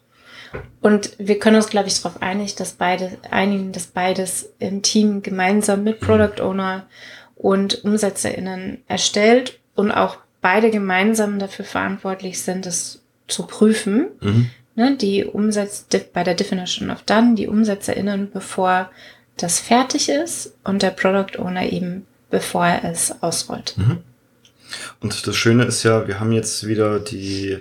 Und 0.81 1.13
wir 1.19 1.39
können 1.39 1.57
uns, 1.57 1.69
glaube 1.69 1.89
ich, 1.89 2.01
darauf 2.01 2.23
einig, 2.23 2.55
dass 2.55 2.73
beide, 2.73 3.19
einigen, 3.31 3.73
dass 3.73 3.87
beides 3.87 4.51
im 4.59 4.83
Team 4.83 5.23
gemeinsam 5.23 5.85
mit 5.85 6.01
Product 6.01 6.41
Owner 6.41 6.87
und 7.35 7.85
UmsetzerInnen 7.85 8.83
erstellt 8.89 9.59
und 9.75 9.91
auch 9.93 10.19
beide 10.41 10.71
gemeinsam 10.71 11.39
dafür 11.39 11.65
verantwortlich 11.65 12.41
sind, 12.41 12.67
es 12.67 13.03
zu 13.29 13.47
prüfen. 13.47 14.09
Mhm. 14.21 14.51
Ne, 14.75 14.95
die 14.95 15.25
Umsetz 15.25 15.87
bei 16.13 16.23
der 16.23 16.35
Definition 16.35 16.91
of 16.91 17.03
Done, 17.03 17.35
die 17.35 17.49
UmsetzerInnen, 17.49 18.31
bevor 18.31 18.91
das 19.39 19.59
fertig 19.59 20.11
ist 20.11 20.53
und 20.65 20.83
der 20.83 20.91
Product 20.91 21.39
Owner 21.39 21.73
eben, 21.73 22.07
bevor 22.31 22.67
er 22.67 22.85
es 22.85 23.23
ausrollt. 23.23 23.75
Mhm. 23.79 23.99
Und 25.01 25.27
das 25.27 25.35
Schöne 25.35 25.65
ist 25.65 25.83
ja, 25.83 26.07
wir 26.07 26.21
haben 26.21 26.33
jetzt 26.33 26.67
wieder 26.67 27.01
die 27.01 27.59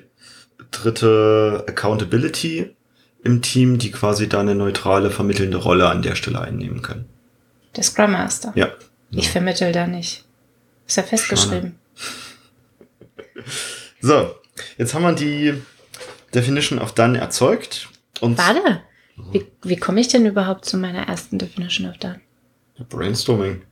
dritte 0.71 1.63
Accountability 1.67 2.74
im 3.25 3.41
Team, 3.41 3.79
die 3.79 3.91
quasi 3.91 4.29
da 4.29 4.39
eine 4.39 4.55
neutrale, 4.55 5.09
vermittelnde 5.09 5.57
Rolle 5.57 5.89
an 5.89 6.03
der 6.03 6.15
Stelle 6.15 6.39
einnehmen 6.39 6.81
können. 6.81 7.09
Der 7.75 7.83
Scrum 7.83 8.11
Master? 8.11 8.53
Ja. 8.55 8.71
Ich 9.09 9.29
vermittel 9.29 9.71
da 9.71 9.87
nicht. 9.87 10.25
Ist 10.87 10.97
ja 10.97 11.03
festgeschrieben. 11.03 11.79
So, 13.99 14.35
jetzt 14.77 14.93
haben 14.93 15.01
wir 15.01 15.13
die 15.13 15.61
Definition 16.33 16.77
of 16.79 16.93
Done 16.93 17.17
erzeugt. 17.17 17.89
Und 18.21 18.37
Warte, 18.37 18.83
wie, 19.31 19.45
wie 19.63 19.77
komme 19.77 20.01
ich 20.01 20.07
denn 20.07 20.25
überhaupt 20.25 20.65
zu 20.65 20.77
meiner 20.77 21.07
ersten 21.07 21.39
Definition 21.39 21.89
of 21.89 21.97
Done? 21.97 22.21
Brainstorming. 22.89 23.63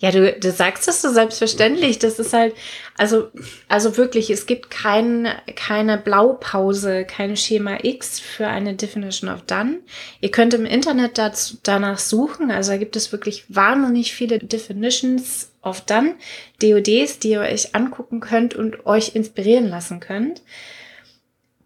Ja, 0.00 0.12
du, 0.12 0.32
du 0.32 0.52
sagst 0.52 0.86
das 0.86 1.02
so 1.02 1.12
selbstverständlich. 1.12 1.98
Das 1.98 2.20
ist 2.20 2.32
halt, 2.32 2.54
also, 2.96 3.30
also 3.66 3.96
wirklich, 3.96 4.30
es 4.30 4.46
gibt 4.46 4.70
kein, 4.70 5.28
keine 5.56 5.98
Blaupause, 5.98 7.04
kein 7.04 7.36
Schema 7.36 7.78
X 7.82 8.20
für 8.20 8.46
eine 8.46 8.74
Definition 8.74 9.28
of 9.28 9.42
Done. 9.42 9.80
Ihr 10.20 10.30
könnt 10.30 10.54
im 10.54 10.66
Internet 10.66 11.18
dazu, 11.18 11.56
danach 11.64 11.98
suchen. 11.98 12.52
Also 12.52 12.70
da 12.70 12.76
gibt 12.76 12.94
es 12.94 13.10
wirklich 13.10 13.44
wahnsinnig 13.48 14.14
viele 14.14 14.38
Definitions 14.38 15.50
of 15.62 15.80
Done, 15.80 16.14
DODs, 16.62 17.18
die 17.18 17.30
ihr 17.30 17.40
euch 17.40 17.74
angucken 17.74 18.20
könnt 18.20 18.54
und 18.54 18.86
euch 18.86 19.16
inspirieren 19.16 19.68
lassen 19.68 19.98
könnt. 19.98 20.42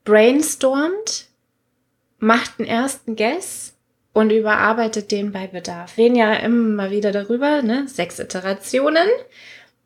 Brainstormt, 0.05 1.27
macht 2.19 2.59
einen 2.59 2.69
ersten 2.69 3.17
Guess 3.17 3.72
und 4.13 4.31
überarbeitet 4.31 5.11
den 5.11 5.33
bei 5.33 5.47
Bedarf. 5.47 5.97
Reden 5.97 6.17
ja 6.17 6.35
immer 6.35 6.91
wieder 6.91 7.13
darüber, 7.13 7.63
ne? 7.63 7.87
Sechs 7.89 8.19
Iterationen. 8.19 9.09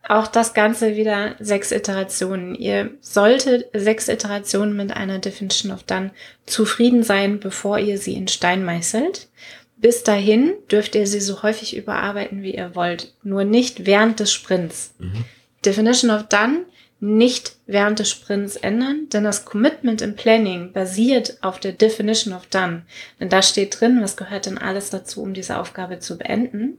Auch 0.09 0.29
das 0.29 0.55
Ganze 0.55 0.97
wieder 0.97 1.35
sechs 1.41 1.73
Iterationen. 1.73 2.55
Ihr 2.55 2.91
solltet 3.01 3.69
sechs 3.73 4.09
Iterationen 4.09 4.77
mit 4.77 4.93
einer 4.97 5.19
Definition 5.19 5.73
of 5.73 5.83
Done 5.83 6.12
zufrieden 6.47 7.03
sein, 7.03 7.41
bevor 7.41 7.79
ihr 7.79 7.99
sie 7.99 8.15
in 8.15 8.29
Stein 8.29 8.65
meißelt. 8.65 9.29
Bis 9.77 10.05
dahin 10.05 10.55
dürft 10.71 10.95
ihr 10.95 11.07
sie 11.07 11.21
so 11.21 11.43
häufig 11.43 11.77
überarbeiten, 11.77 12.43
wie 12.43 12.55
ihr 12.55 12.75
wollt. 12.75 13.12
Nur 13.23 13.45
nicht 13.45 13.85
während 13.85 14.21
des 14.21 14.33
Sprints. 14.33 14.95
Mhm. 14.99 15.25
Definition 15.65 16.11
of 16.11 16.29
Done 16.29 16.67
nicht 16.99 17.57
während 17.67 17.99
des 17.99 18.11
Sprints 18.11 18.57
ändern, 18.57 19.09
denn 19.13 19.25
das 19.25 19.45
Commitment 19.45 20.01
im 20.01 20.17
Planning 20.17 20.73
basiert 20.73 21.39
auf 21.43 21.61
der 21.61 21.73
Definition 21.73 22.33
of 22.33 22.47
Done. 22.47 22.83
Denn 23.21 23.29
da 23.29 23.43
steht 23.43 23.81
drin, 23.81 23.99
was 24.01 24.17
gehört 24.17 24.47
denn 24.47 24.59
alles 24.59 24.91
dazu, 24.91 25.23
um 25.23 25.35
diese 25.35 25.59
Aufgabe 25.59 25.99
zu 25.99 26.17
beenden. 26.17 26.79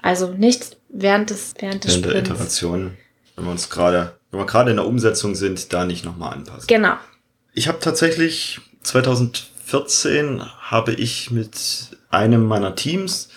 Also 0.00 0.32
nicht 0.32 0.76
während 0.88 1.30
des, 1.30 1.54
während 1.58 1.84
des 1.84 1.92
während 1.92 2.06
Sprints. 2.06 2.28
Der 2.28 2.34
Iteration, 2.34 2.96
wenn 3.34 3.44
wir 3.44 3.50
uns 3.50 3.68
gerade, 3.68 4.16
wenn 4.30 4.40
wir 4.40 4.46
gerade 4.46 4.70
in 4.70 4.76
der 4.76 4.86
Umsetzung 4.86 5.34
sind, 5.34 5.72
da 5.72 5.84
nicht 5.84 6.04
nochmal 6.04 6.32
anpassen. 6.32 6.66
Genau. 6.66 6.94
Ich 7.52 7.68
habe 7.68 7.78
tatsächlich 7.80 8.60
2014 8.82 10.42
habe 10.60 10.92
ich 10.92 11.30
mit 11.30 11.56
einem 12.08 12.46
meiner 12.46 12.74
Teams 12.74 13.28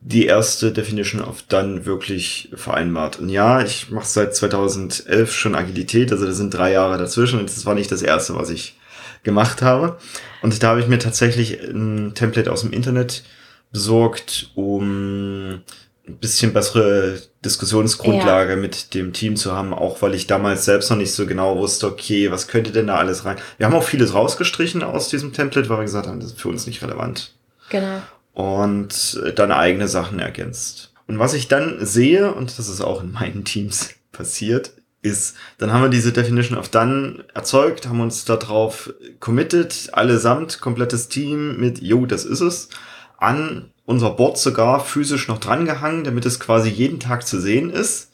die 0.00 0.26
erste 0.26 0.72
Definition 0.72 1.22
of 1.22 1.42
Done 1.42 1.84
wirklich 1.84 2.50
vereinbart. 2.54 3.18
Und 3.18 3.28
ja, 3.28 3.62
ich 3.62 3.90
mache 3.90 4.06
seit 4.06 4.34
2011 4.34 5.32
schon 5.32 5.54
Agilität, 5.54 6.10
also 6.10 6.26
das 6.26 6.38
sind 6.38 6.54
drei 6.54 6.72
Jahre 6.72 6.96
dazwischen 6.96 7.38
und 7.38 7.50
das 7.50 7.66
war 7.66 7.74
nicht 7.74 7.92
das 7.92 8.02
erste, 8.02 8.34
was 8.34 8.48
ich 8.50 8.78
gemacht 9.22 9.60
habe. 9.60 9.98
Und 10.40 10.62
da 10.62 10.68
habe 10.68 10.80
ich 10.80 10.88
mir 10.88 10.98
tatsächlich 10.98 11.60
ein 11.60 12.14
Template 12.14 12.50
aus 12.50 12.62
dem 12.62 12.72
Internet 12.72 13.24
besorgt, 13.72 14.50
um 14.54 15.60
ein 16.08 16.16
bisschen 16.18 16.54
bessere 16.54 17.20
Diskussionsgrundlage 17.44 18.52
ja. 18.52 18.56
mit 18.56 18.94
dem 18.94 19.12
Team 19.12 19.36
zu 19.36 19.52
haben, 19.52 19.74
auch 19.74 20.00
weil 20.00 20.14
ich 20.14 20.26
damals 20.26 20.64
selbst 20.64 20.90
noch 20.90 20.96
nicht 20.96 21.12
so 21.12 21.26
genau 21.26 21.58
wusste, 21.58 21.86
okay, 21.86 22.30
was 22.30 22.48
könnte 22.48 22.72
denn 22.72 22.86
da 22.86 22.96
alles 22.96 23.26
rein? 23.26 23.36
Wir 23.58 23.66
haben 23.66 23.74
auch 23.74 23.84
vieles 23.84 24.14
rausgestrichen 24.14 24.82
aus 24.82 25.10
diesem 25.10 25.34
Template, 25.34 25.68
weil 25.68 25.78
wir 25.78 25.84
gesagt 25.84 26.06
haben, 26.06 26.20
das 26.20 26.30
ist 26.30 26.40
für 26.40 26.48
uns 26.48 26.66
nicht 26.66 26.82
relevant. 26.82 27.34
Genau 27.68 28.00
und 28.32 29.20
dann 29.36 29.52
eigene 29.52 29.88
Sachen 29.88 30.18
ergänzt. 30.18 30.92
Und 31.06 31.18
was 31.18 31.34
ich 31.34 31.48
dann 31.48 31.84
sehe, 31.84 32.32
und 32.32 32.58
das 32.58 32.68
ist 32.68 32.80
auch 32.80 33.02
in 33.02 33.12
meinen 33.12 33.44
Teams 33.44 33.90
passiert, 34.12 34.72
ist, 35.02 35.36
dann 35.58 35.72
haben 35.72 35.82
wir 35.82 35.88
diese 35.88 36.12
Definition 36.12 36.58
of 36.58 36.68
Done 36.68 37.24
erzeugt, 37.34 37.86
haben 37.88 38.00
uns 38.00 38.26
darauf 38.26 38.92
committed, 39.18 39.88
allesamt, 39.92 40.60
komplettes 40.60 41.08
Team 41.08 41.58
mit, 41.58 41.80
jo, 41.80 42.04
das 42.04 42.24
ist 42.24 42.40
es, 42.40 42.68
an 43.16 43.72
unser 43.86 44.10
Board 44.10 44.38
sogar 44.38 44.84
physisch 44.84 45.26
noch 45.26 45.38
drangehangen, 45.38 46.04
damit 46.04 46.26
es 46.26 46.38
quasi 46.38 46.68
jeden 46.68 47.00
Tag 47.00 47.26
zu 47.26 47.40
sehen 47.40 47.70
ist. 47.70 48.12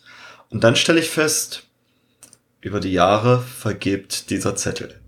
Und 0.48 0.64
dann 0.64 0.76
stelle 0.76 1.00
ich 1.00 1.10
fest, 1.10 1.64
über 2.60 2.80
die 2.80 2.92
Jahre 2.92 3.40
vergibt 3.42 4.30
dieser 4.30 4.56
Zettel. 4.56 4.98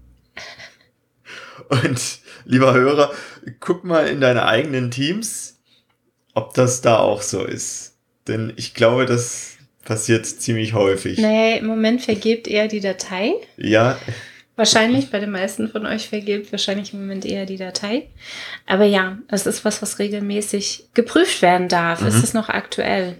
Und 1.71 2.21
lieber 2.48 2.74
Hörer, 2.74 3.12
guck 3.61 3.84
mal 3.84 4.08
in 4.08 4.20
deine 4.20 4.46
eigenen 4.46 4.90
Teams, 4.90 5.61
ob 6.34 6.54
das 6.54 6.80
da 6.80 6.98
auch 6.98 7.22
so 7.22 7.44
ist. 7.44 7.94
Denn 8.26 8.52
ich 8.56 8.74
glaube, 8.74 9.06
das 9.06 9.56
passiert 9.84 10.26
ziemlich 10.26 10.74
häufig. 10.74 11.18
Nee, 11.18 11.58
im 11.58 11.66
Moment 11.66 12.02
vergibt 12.02 12.48
er 12.48 12.68
die 12.68 12.80
Datei. 12.80 13.34
Ja. 13.56 13.98
Wahrscheinlich 14.56 15.11
bei 15.11 15.20
den 15.20 15.30
meisten 15.30 15.68
von 15.68 15.87
euch 15.87 16.08
vergibt 16.08 16.50
wahrscheinlich 16.50 16.92
im 16.92 17.00
Moment 17.00 17.24
eher 17.24 17.46
die 17.46 17.56
Datei. 17.56 18.08
Aber 18.66 18.84
ja, 18.84 19.18
es 19.28 19.46
ist 19.46 19.64
was, 19.64 19.80
was 19.82 20.00
regelmäßig 20.00 20.88
geprüft 20.94 21.42
werden 21.42 21.68
darf. 21.68 22.00
Mhm. 22.00 22.08
Es 22.08 22.22
ist 22.22 22.34
noch 22.34 22.48
aktuell. 22.48 23.18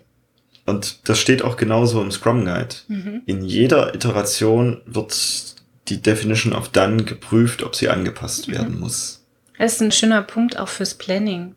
Und 0.66 1.08
das 1.08 1.18
steht 1.18 1.42
auch 1.42 1.56
genauso 1.56 2.02
im 2.02 2.10
Scrum 2.10 2.44
Guide. 2.44 2.74
Mhm. 2.88 3.22
In 3.24 3.42
jeder 3.42 3.94
Iteration 3.94 4.82
wird 4.84 5.56
die 5.88 6.02
Definition 6.02 6.52
of 6.52 6.68
Done 6.70 7.04
geprüft, 7.04 7.62
ob 7.62 7.74
sie 7.74 7.88
angepasst 7.88 8.48
mhm. 8.48 8.52
werden 8.52 8.80
muss. 8.80 9.17
Das 9.59 9.75
ist 9.75 9.83
ein 9.83 9.92
schöner 9.92 10.23
Punkt 10.23 10.59
auch 10.59 10.68
fürs 10.68 10.94
Planning 10.94 11.55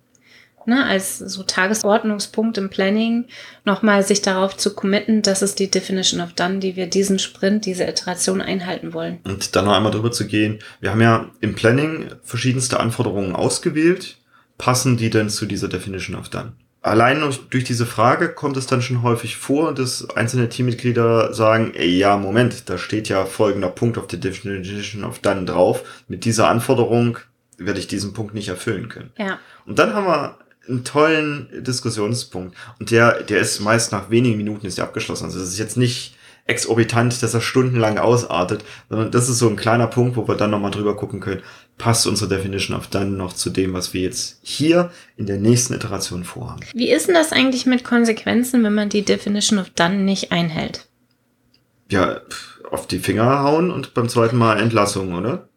ne, 0.68 0.86
als 0.86 1.20
so 1.20 1.44
Tagesordnungspunkt 1.44 2.58
im 2.58 2.70
Planning 2.70 3.26
nochmal 3.66 4.04
sich 4.04 4.22
darauf 4.22 4.58
zu 4.58 4.74
committen, 4.74 5.22
das 5.22 5.42
ist 5.42 5.60
die 5.60 5.72
Definition 5.72 6.22
of 6.22 6.34
Done, 6.34 6.60
die 6.60 6.76
wir 6.76 6.88
diesen 6.88 7.20
Sprint, 7.20 7.66
diese 7.66 7.86
Iteration 7.86 8.42
einhalten 8.42 8.94
wollen. 8.94 9.20
Und 9.24 9.56
dann 9.56 9.66
noch 9.66 9.74
einmal 9.74 9.92
drüber 9.92 10.12
zu 10.12 10.26
gehen. 10.28 10.60
Wir 10.80 10.92
haben 10.92 11.02
ja 11.02 11.30
im 11.40 11.56
Planning 11.56 12.08
verschiedenste 12.24 12.80
Anforderungen 12.80 13.36
ausgewählt. 13.36 14.18
Passen 14.58 14.98
die 14.98 15.10
denn 15.10 15.30
zu 15.30 15.46
dieser 15.46 15.68
Definition 15.68 16.16
of 16.16 16.30
Done? 16.30 16.54
Allein 16.84 17.24
durch 17.52 17.64
diese 17.64 17.86
Frage 17.86 18.30
kommt 18.30 18.58
es 18.58 18.66
dann 18.66 18.82
schon 18.82 19.04
häufig 19.04 19.38
vor, 19.38 19.74
dass 19.74 20.10
einzelne 20.16 20.50
Teammitglieder 20.50 21.32
sagen, 21.32 21.74
ey, 21.76 21.96
ja, 21.96 22.18
Moment, 22.18 22.70
da 22.70 22.80
steht 22.80 23.08
ja 23.08 23.26
folgender 23.26 23.70
Punkt 23.70 24.00
auf 24.00 24.08
der 24.08 24.18
Definition 24.18 25.04
of 25.04 25.20
Done 25.20 25.46
drauf. 25.46 25.84
Mit 26.08 26.26
dieser 26.26 26.50
Anforderung 26.50 27.20
werde 27.65 27.80
ich 27.80 27.88
diesen 27.88 28.13
Punkt 28.13 28.34
nicht 28.34 28.50
erfüllen 28.50 28.89
können. 28.89 29.12
Ja. 29.17 29.39
Und 29.65 29.80
dann 29.80 29.93
haben 29.93 30.06
wir 30.06 30.38
einen 30.67 30.84
tollen 30.84 31.50
Diskussionspunkt. 31.63 32.56
Und 32.80 32.91
der, 32.91 33.24
der 33.24 33.39
ist 33.39 33.60
meist 33.60 33.91
nach 33.91 34.10
wenigen 34.10 34.38
Minuten 34.38 34.65
ist 34.65 34.78
der 34.78 34.86
abgeschlossen. 34.86 35.26
Also 35.26 35.39
es 35.39 35.50
ist 35.50 35.60
jetzt 35.60 35.78
nicht 35.78 36.15
exorbitant, 36.45 37.21
dass 37.21 37.34
er 37.34 37.41
stundenlang 37.41 37.97
ausartet, 37.97 38.63
sondern 38.89 39.12
das 39.12 39.30
ist 39.30 39.39
so 39.39 39.47
ein 39.47 39.56
kleiner 39.56 39.88
Punkt, 39.88 40.17
wo 40.17 40.28
wir 40.28 40.36
dann 40.36 40.52
nochmal 40.52 40.71
drüber 40.71 40.95
gucken 40.95 41.19
können, 41.19 41.41
passt 41.78 42.08
unsere 42.08 42.36
Definition 42.36 42.76
of 42.76 42.88
Done 42.88 43.12
noch 43.12 43.34
zu 43.34 43.50
dem, 43.50 43.74
was 43.74 43.93
wir 43.93 44.02
jetzt 44.02 44.39
hier 44.41 44.91
in 45.17 45.26
der 45.28 45.38
nächsten 45.38 45.74
Iteration 45.74 46.24
vorhaben. 46.24 46.62
Wie 46.74 46.91
ist 46.91 47.08
denn 47.08 47.15
das 47.15 47.32
eigentlich 47.32 47.65
mit 47.65 47.84
Konsequenzen, 47.84 48.63
wenn 48.63 48.74
man 48.74 48.89
die 48.89 49.04
Definition 49.04 49.60
of 49.60 49.69
Done 49.71 49.97
nicht 49.97 50.32
einhält? 50.32 50.88
Ja, 51.89 52.21
auf 52.69 52.88
die 52.88 53.00
Finger 53.00 53.43
hauen 53.43 53.69
und 53.69 53.93
beim 53.93 54.10
zweiten 54.10 54.38
Mal 54.38 54.60
Entlassung, 54.60 55.13
oder? 55.13 55.47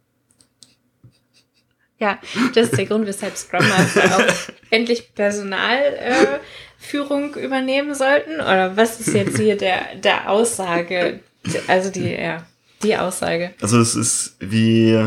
Ja, 1.99 2.19
das 2.55 2.69
ist 2.69 2.79
der 2.79 2.87
Grund, 2.87 3.07
weshalb 3.07 3.37
Scrum 3.37 3.69
Master 3.69 4.17
auch 4.17 4.25
endlich 4.71 5.15
Personalführung 5.15 7.37
äh, 7.37 7.45
übernehmen 7.45 7.95
sollten. 7.95 8.41
Oder 8.41 8.77
was 8.77 8.99
ist 9.01 9.15
jetzt 9.15 9.39
hier 9.39 9.57
der, 9.57 9.95
der 10.03 10.29
Aussage, 10.29 11.21
also 11.69 11.91
die, 11.91 12.11
ja, 12.11 12.45
die 12.83 12.97
Aussage? 12.97 13.55
Also 13.61 13.79
es 13.79 13.95
ist 13.95 14.35
wie 14.41 15.07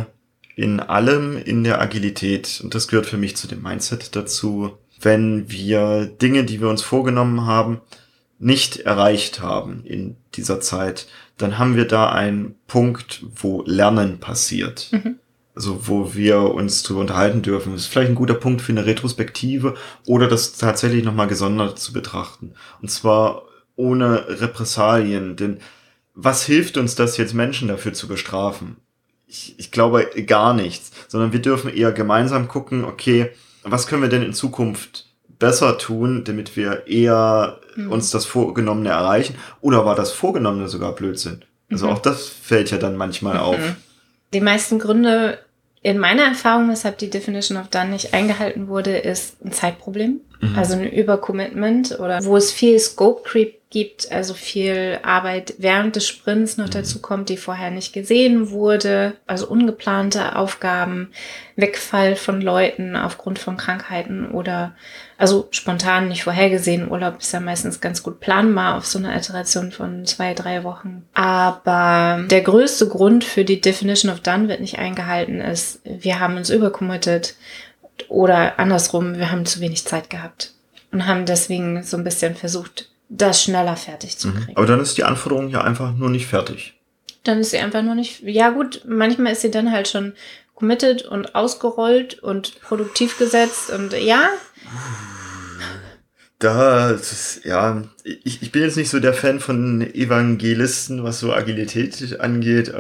in 0.56 0.80
allem 0.80 1.38
in 1.38 1.65
der 1.65 1.82
Agilität, 1.82 2.62
und 2.63 2.73
das 2.73 2.88
gehört 2.88 3.06
für 3.06 3.17
mich 3.17 3.36
zu 3.36 3.47
dem 3.47 3.62
Mindset 3.62 4.15
dazu, 4.15 4.78
wenn 5.00 5.52
wir 5.52 6.06
Dinge, 6.06 6.45
die 6.45 6.62
wir 6.62 6.69
uns 6.69 6.82
vorgenommen 6.82 7.45
haben, 7.45 7.82
nicht 8.39 8.78
erreicht 8.78 9.41
haben 9.41 9.84
in 9.84 10.15
dieser 10.36 10.62
Zeit, 10.62 11.08
dann 11.38 11.60
haben 11.60 11.76
wir 11.76 11.86
da 11.86 12.12
einen 12.12 12.56
Punkt, 12.67 13.23
wo 13.36 13.63
Lernen 13.65 14.19
passiert. 14.19 14.88
Mhm 14.91 15.19
also 15.57 15.87
wo 15.87 16.13
wir 16.13 16.53
uns 16.53 16.83
drüber 16.83 16.99
unterhalten 16.99 17.41
dürfen. 17.41 17.73
Das 17.73 17.81
ist 17.81 17.87
vielleicht 17.87 18.11
ein 18.11 18.15
guter 18.15 18.35
Punkt 18.35 18.61
für 18.61 18.71
eine 18.71 18.85
Retrospektive 18.85 19.73
oder 20.05 20.27
das 20.27 20.53
tatsächlich 20.53 21.03
nochmal 21.03 21.25
gesondert 21.25 21.79
zu 21.79 21.93
betrachten. 21.93 22.53
Und 22.79 22.91
zwar 22.91 23.41
ohne 23.75 24.39
Repressalien, 24.39 25.35
denn 25.35 25.57
was 26.13 26.43
hilft 26.43 26.77
uns 26.77 26.93
das 26.93 27.17
jetzt 27.17 27.33
Menschen 27.33 27.69
dafür 27.69 27.93
zu 27.93 28.07
bestrafen? 28.07 28.77
Ich, 29.25 29.55
ich 29.57 29.71
glaube 29.71 30.07
gar 30.27 30.53
nichts, 30.53 30.91
sondern 31.07 31.33
wir 31.33 31.41
dürfen 31.41 31.73
eher 31.73 31.91
gemeinsam 31.91 32.47
gucken, 32.47 32.85
okay, 32.85 33.31
was 33.63 33.87
können 33.87 34.03
wir 34.03 34.09
denn 34.09 34.21
in 34.21 34.33
Zukunft 34.33 35.09
besser 35.39 35.79
tun, 35.79 36.23
damit 36.23 36.55
wir 36.55 36.85
eher 36.85 37.59
mhm. 37.75 37.91
uns 37.91 38.11
das 38.11 38.27
Vorgenommene 38.27 38.89
erreichen? 38.89 39.35
Oder 39.61 39.85
war 39.85 39.95
das 39.95 40.11
Vorgenommene 40.11 40.67
sogar 40.69 40.93
Blödsinn? 40.93 41.43
Also 41.71 41.87
mhm. 41.87 41.93
auch 41.93 41.99
das 41.99 42.27
fällt 42.27 42.69
ja 42.69 42.77
dann 42.77 42.95
manchmal 42.95 43.35
mhm. 43.35 43.39
auf. 43.39 43.59
Die 44.33 44.41
meisten 44.41 44.77
Gründe 44.77 45.39
in 45.81 45.99
meiner 45.99 46.23
Erfahrung, 46.23 46.69
weshalb 46.69 46.97
die 46.97 47.09
Definition 47.09 47.57
of 47.57 47.67
Done 47.67 47.89
nicht 47.89 48.13
eingehalten 48.13 48.67
wurde, 48.67 48.97
ist 48.97 49.43
ein 49.45 49.51
Zeitproblem. 49.51 50.21
Mhm. 50.39 50.58
Also 50.58 50.73
ein 50.73 50.91
Übercommitment 50.91 52.00
oder 52.00 52.23
wo 52.23 52.38
es 52.38 52.52
viel 52.52 52.78
Scope 52.80 53.23
Creep 53.23 53.58
gibt, 53.69 54.12
also 54.13 54.34
viel 54.34 55.00
Arbeit 55.04 55.56
während 55.58 55.97
des 55.97 56.08
Sprints 56.08 56.58
noch 56.58 56.67
mhm. 56.67 56.71
dazu 56.71 57.02
kommt, 57.02 57.28
die 57.28 57.38
vorher 57.38 57.69
nicht 57.69 57.91
gesehen 57.91 58.50
wurde, 58.50 59.13
also 59.28 59.47
ungeplante 59.47 60.38
Aufgaben, 60.38 61.10
Wegfall 61.58 62.15
von 62.15 62.39
Leuten 62.41 62.95
aufgrund 62.95 63.39
von 63.39 63.58
Krankheiten 63.58 64.32
oder 64.32 64.73
also 65.17 65.47
spontan 65.52 66.08
nicht 66.08 66.23
vorhergesehen. 66.23 66.89
Urlaub 66.89 67.17
ist 67.19 67.34
ja 67.34 67.39
meistens 67.39 67.82
ganz 67.82 68.04
gut 68.04 68.19
planbar 68.19 68.78
auf 68.78 68.86
so 68.86 69.00
einer 69.00 69.15
Iteration 69.17 69.71
von 69.71 70.06
zwei, 70.06 70.34
drei 70.34 70.63
Wochen. 70.63 71.04
Aber 71.13 72.23
der 72.30 72.41
größte 72.41 72.88
Grund 72.88 73.23
für 73.23 73.43
die 73.43 73.60
Definition 73.60 74.12
of 74.12 74.21
Done 74.21 74.47
wird 74.47 74.62
nicht 74.62 74.80
eingehalten 74.80 75.41
ist, 75.41 75.82
wir 75.84 76.19
haben 76.19 76.38
uns 76.38 76.50
übercommitted 76.50 77.36
oder 78.10 78.60
andersrum, 78.60 79.17
wir 79.17 79.31
haben 79.31 79.45
zu 79.45 79.60
wenig 79.60 79.86
Zeit 79.86 80.10
gehabt 80.10 80.53
und 80.91 81.07
haben 81.07 81.25
deswegen 81.25 81.83
so 81.83 81.97
ein 81.97 82.03
bisschen 82.03 82.36
versucht, 82.36 82.89
das 83.10 83.41
schneller 83.43 83.75
fertig 83.75 84.17
zu 84.17 84.29
mhm. 84.29 84.36
kriegen. 84.36 84.57
Aber 84.57 84.65
dann 84.65 84.79
ist 84.79 84.97
die 84.97 85.03
Anforderung 85.03 85.49
ja 85.49 85.62
einfach 85.62 85.93
nur 85.93 86.10
nicht 86.10 86.27
fertig. 86.27 86.73
Dann 87.23 87.39
ist 87.39 87.51
sie 87.51 87.57
einfach 87.57 87.81
nur 87.81 87.95
nicht, 87.95 88.21
ja 88.23 88.49
gut, 88.49 88.83
manchmal 88.88 89.33
ist 89.33 89.41
sie 89.41 89.51
dann 89.51 89.71
halt 89.71 89.88
schon 89.88 90.13
committed 90.55 91.03
und 91.03 91.36
ausgerollt 91.36 92.19
und 92.19 92.62
produktiv 92.62 93.17
gesetzt 93.17 93.69
und 93.69 93.93
ja, 93.93 94.29
da, 96.39 96.91
ist, 96.91 97.41
ja, 97.45 97.84
ich, 98.04 98.43
ich 98.43 98.52
bin 98.52 98.62
jetzt 98.62 98.78
nicht 98.78 98.89
so 98.89 99.00
der 99.00 99.13
Fan 99.13 99.39
von 99.39 99.82
Evangelisten, 99.82 101.04
was 101.04 101.19
so 101.19 101.34
Agilität 101.34 102.19
angeht. 102.19 102.71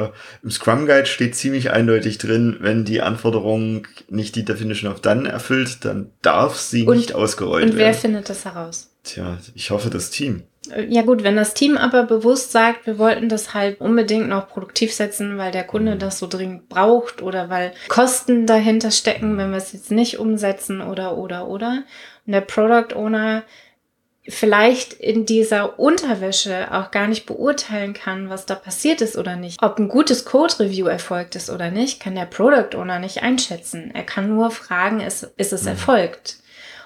Im 0.43 0.51
Scrum 0.51 0.85
Guide 0.85 1.07
steht 1.07 1.35
ziemlich 1.35 1.71
eindeutig 1.71 2.19
drin, 2.19 2.57
wenn 2.59 2.85
die 2.85 3.01
Anforderung 3.01 3.87
nicht 4.09 4.35
die 4.35 4.45
Definition 4.45 4.91
of 4.91 5.01
Done 5.01 5.27
erfüllt, 5.27 5.85
dann 5.85 6.11
darf 6.21 6.57
sie 6.57 6.85
und, 6.85 6.97
nicht 6.97 7.15
ausgerollt 7.15 7.63
werden. 7.63 7.73
Und 7.73 7.79
wer 7.79 7.93
findet 7.95 8.29
das 8.29 8.45
heraus? 8.45 8.91
Tja, 9.03 9.37
ich 9.55 9.71
hoffe 9.71 9.89
das 9.89 10.09
Team. 10.11 10.43
Äh, 10.69 10.85
ja 10.89 11.01
gut, 11.01 11.23
wenn 11.23 11.35
das 11.35 11.53
Team 11.53 11.77
aber 11.77 12.03
bewusst 12.03 12.51
sagt, 12.51 12.85
wir 12.85 12.97
wollten 12.97 13.29
das 13.29 13.53
halt 13.53 13.79
unbedingt 13.79 14.27
noch 14.27 14.49
produktiv 14.49 14.93
setzen, 14.93 15.37
weil 15.37 15.51
der 15.51 15.63
Kunde 15.63 15.95
mhm. 15.95 15.99
das 15.99 16.19
so 16.19 16.27
dringend 16.27 16.69
braucht 16.69 17.21
oder 17.21 17.49
weil 17.49 17.73
Kosten 17.87 18.45
dahinter 18.45 18.91
stecken, 18.91 19.37
wenn 19.37 19.51
wir 19.51 19.57
es 19.57 19.73
jetzt 19.73 19.91
nicht 19.91 20.19
umsetzen 20.19 20.81
oder 20.81 21.17
oder 21.17 21.47
oder 21.47 21.83
und 22.27 22.33
der 22.33 22.41
Product 22.41 22.95
Owner 22.95 23.43
vielleicht 24.29 24.93
in 24.93 25.25
dieser 25.25 25.79
Unterwäsche 25.79 26.67
auch 26.73 26.91
gar 26.91 27.07
nicht 27.07 27.25
beurteilen 27.25 27.93
kann, 27.93 28.29
was 28.29 28.45
da 28.45 28.55
passiert 28.55 29.01
ist 29.01 29.17
oder 29.17 29.37
nicht. 29.37 29.61
Ob 29.63 29.79
ein 29.79 29.87
gutes 29.87 30.25
Code-Review 30.25 30.87
erfolgt 30.87 31.35
ist 31.35 31.49
oder 31.49 31.71
nicht, 31.71 32.01
kann 32.01 32.15
der 32.15 32.25
Product 32.25 32.77
Owner 32.77 32.99
nicht 32.99 33.23
einschätzen. 33.23 33.91
Er 33.93 34.03
kann 34.03 34.27
nur 34.27 34.51
fragen, 34.51 34.99
ist, 34.99 35.31
ist 35.37 35.53
es 35.53 35.63
mhm. 35.63 35.69
erfolgt? 35.69 36.37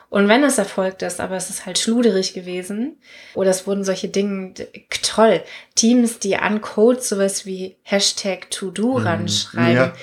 Und 0.09 0.27
wenn 0.27 0.43
es 0.43 0.57
erfolgt 0.57 1.03
ist, 1.03 1.21
aber 1.21 1.37
es 1.37 1.49
ist 1.49 1.65
halt 1.65 1.79
schluderig 1.79 2.33
gewesen, 2.33 2.97
oder 3.33 3.49
es 3.49 3.65
wurden 3.65 3.85
solche 3.85 4.09
Dinge, 4.09 4.53
toll, 5.01 5.41
Teams, 5.73 6.19
die 6.19 6.35
an 6.35 6.61
Code 6.61 7.01
sowas 7.01 7.45
wie 7.45 7.77
Hashtag 7.81 8.51
To-Do 8.51 8.99
mhm. 8.99 9.07
ranschreiben. 9.07 9.75
Ja. 9.75 9.93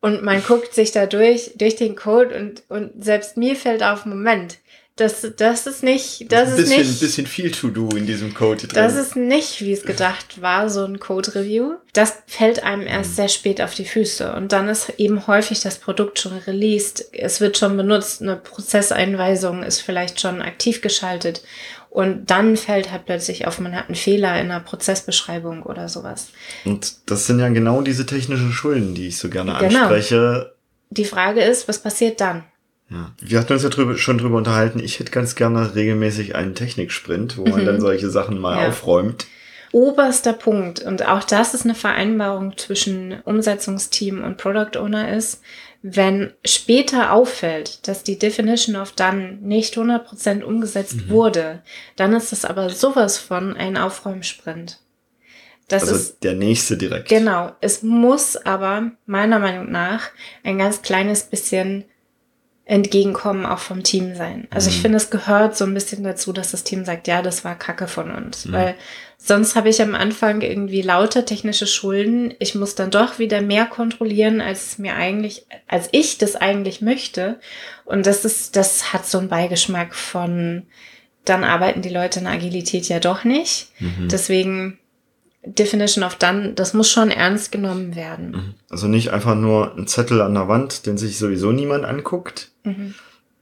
Und 0.00 0.22
man 0.22 0.42
guckt 0.42 0.74
sich 0.74 0.90
da 0.90 1.06
durch, 1.06 1.52
durch 1.56 1.76
den 1.76 1.96
Code 1.96 2.34
und, 2.34 2.62
und 2.68 3.04
selbst 3.04 3.36
mir 3.36 3.56
fällt 3.56 3.82
auf, 3.82 4.06
Moment, 4.06 4.58
das, 4.98 5.26
das 5.36 5.66
ist 5.68 5.82
nicht, 5.84 6.32
das, 6.32 6.50
das 6.50 6.50
ist, 6.50 6.56
bisschen, 6.56 6.78
nicht. 6.78 6.90
Ein 6.90 6.98
bisschen 6.98 7.26
viel 7.26 7.50
To-Do 7.52 7.88
in 7.96 8.04
diesem 8.04 8.34
Code 8.34 8.66
drin. 8.66 8.70
Das 8.74 8.96
ist 8.96 9.14
nicht, 9.14 9.60
wie 9.60 9.72
es 9.72 9.84
gedacht 9.84 10.42
war, 10.42 10.68
so 10.68 10.84
ein 10.84 10.98
Code-Review. 10.98 11.74
Das 11.92 12.14
fällt 12.26 12.64
einem 12.64 12.86
erst 12.86 13.12
mhm. 13.12 13.14
sehr 13.14 13.28
spät 13.28 13.60
auf 13.60 13.74
die 13.74 13.84
Füße. 13.84 14.34
Und 14.34 14.52
dann 14.52 14.68
ist 14.68 14.92
eben 14.98 15.26
häufig 15.28 15.60
das 15.60 15.78
Produkt 15.78 16.18
schon 16.18 16.36
released. 16.38 17.06
Es 17.12 17.40
wird 17.40 17.56
schon 17.56 17.76
benutzt. 17.76 18.20
Eine 18.20 18.36
Prozesseinweisung 18.36 19.62
ist 19.62 19.80
vielleicht 19.80 20.20
schon 20.20 20.42
aktiv 20.42 20.80
geschaltet. 20.80 21.42
Und 21.90 22.30
dann 22.30 22.56
fällt 22.56 22.90
halt 22.90 23.06
plötzlich 23.06 23.46
auf, 23.46 23.60
man 23.60 23.74
hat 23.74 23.86
einen 23.86 23.94
Fehler 23.94 24.40
in 24.40 24.48
der 24.48 24.60
Prozessbeschreibung 24.60 25.62
oder 25.62 25.88
sowas. 25.88 26.28
Und 26.64 26.96
das 27.06 27.26
sind 27.26 27.38
ja 27.38 27.48
genau 27.48 27.82
diese 27.82 28.04
technischen 28.04 28.52
Schulden, 28.52 28.94
die 28.94 29.08
ich 29.08 29.18
so 29.18 29.30
gerne 29.30 29.56
genau. 29.60 29.82
anspreche. 29.82 30.54
Die 30.90 31.04
Frage 31.04 31.42
ist, 31.42 31.68
was 31.68 31.82
passiert 31.82 32.20
dann? 32.20 32.44
Ja. 32.90 33.12
Wir 33.20 33.38
hatten 33.38 33.52
uns 33.52 33.62
ja 33.62 33.68
drüber, 33.68 33.96
schon 33.98 34.18
drüber 34.18 34.38
unterhalten. 34.38 34.80
Ich 34.80 34.98
hätte 34.98 35.10
ganz 35.10 35.34
gerne 35.34 35.74
regelmäßig 35.74 36.34
einen 36.34 36.54
Techniksprint, 36.54 37.36
wo 37.36 37.44
man 37.46 37.62
mhm. 37.62 37.66
dann 37.66 37.80
solche 37.80 38.08
Sachen 38.08 38.38
mal 38.38 38.60
ja. 38.60 38.68
aufräumt. 38.68 39.26
Oberster 39.72 40.32
Punkt, 40.32 40.80
und 40.80 41.06
auch 41.06 41.22
das 41.24 41.52
ist 41.52 41.64
eine 41.64 41.74
Vereinbarung 41.74 42.56
zwischen 42.56 43.20
Umsetzungsteam 43.24 44.24
und 44.24 44.38
Product 44.38 44.78
Owner 44.78 45.14
ist, 45.14 45.42
wenn 45.82 46.32
später 46.44 47.12
auffällt, 47.12 47.86
dass 47.86 48.02
die 48.02 48.18
Definition 48.18 48.76
of 48.76 48.92
Done 48.92 49.38
nicht 49.42 49.76
100% 49.76 50.42
umgesetzt 50.42 50.96
mhm. 50.96 51.10
wurde, 51.10 51.62
dann 51.96 52.14
ist 52.14 52.32
das 52.32 52.44
aber 52.46 52.70
sowas 52.70 53.18
von 53.18 53.56
ein 53.56 53.76
Aufräumsprint. 53.76 54.80
Das 55.68 55.82
also 55.82 55.96
ist 55.96 56.24
der 56.24 56.34
nächste 56.34 56.78
direkt. 56.78 57.10
Genau. 57.10 57.52
Es 57.60 57.82
muss 57.82 58.36
aber 58.36 58.92
meiner 59.04 59.38
Meinung 59.38 59.70
nach 59.70 60.08
ein 60.42 60.56
ganz 60.56 60.80
kleines 60.80 61.24
bisschen 61.24 61.84
Entgegenkommen 62.70 63.46
auch 63.46 63.60
vom 63.60 63.82
Team 63.82 64.14
sein. 64.14 64.46
Also 64.50 64.68
ich 64.68 64.76
Mhm. 64.76 64.82
finde, 64.82 64.96
es 64.98 65.08
gehört 65.08 65.56
so 65.56 65.64
ein 65.64 65.72
bisschen 65.72 66.04
dazu, 66.04 66.34
dass 66.34 66.50
das 66.50 66.64
Team 66.64 66.84
sagt, 66.84 67.08
ja, 67.08 67.22
das 67.22 67.42
war 67.42 67.54
Kacke 67.58 67.88
von 67.88 68.10
uns. 68.10 68.44
Mhm. 68.44 68.52
Weil 68.52 68.74
sonst 69.16 69.56
habe 69.56 69.70
ich 69.70 69.80
am 69.80 69.94
Anfang 69.94 70.42
irgendwie 70.42 70.82
lauter 70.82 71.24
technische 71.24 71.66
Schulden. 71.66 72.34
Ich 72.38 72.54
muss 72.54 72.74
dann 72.74 72.90
doch 72.90 73.18
wieder 73.18 73.40
mehr 73.40 73.64
kontrollieren, 73.64 74.42
als 74.42 74.76
mir 74.76 74.96
eigentlich, 74.96 75.46
als 75.66 75.88
ich 75.92 76.18
das 76.18 76.36
eigentlich 76.36 76.82
möchte. 76.82 77.40
Und 77.86 78.04
das 78.04 78.26
ist, 78.26 78.54
das 78.54 78.92
hat 78.92 79.06
so 79.06 79.16
einen 79.16 79.28
Beigeschmack 79.30 79.94
von, 79.94 80.66
dann 81.24 81.44
arbeiten 81.44 81.80
die 81.80 81.88
Leute 81.88 82.20
in 82.20 82.26
Agilität 82.26 82.86
ja 82.90 83.00
doch 83.00 83.24
nicht. 83.24 83.68
Mhm. 83.80 84.08
Deswegen 84.10 84.78
Definition 85.44 86.04
of 86.04 86.16
Done, 86.16 86.52
das 86.54 86.74
muss 86.74 86.90
schon 86.90 87.10
ernst 87.10 87.52
genommen 87.52 87.94
werden. 87.94 88.30
Mhm. 88.32 88.54
Also 88.68 88.88
nicht 88.88 89.10
einfach 89.10 89.34
nur 89.34 89.74
ein 89.76 89.86
Zettel 89.86 90.20
an 90.20 90.34
der 90.34 90.48
Wand, 90.48 90.86
den 90.86 90.98
sich 90.98 91.18
sowieso 91.18 91.52
niemand 91.52 91.84
anguckt, 91.84 92.50
Mhm. 92.64 92.94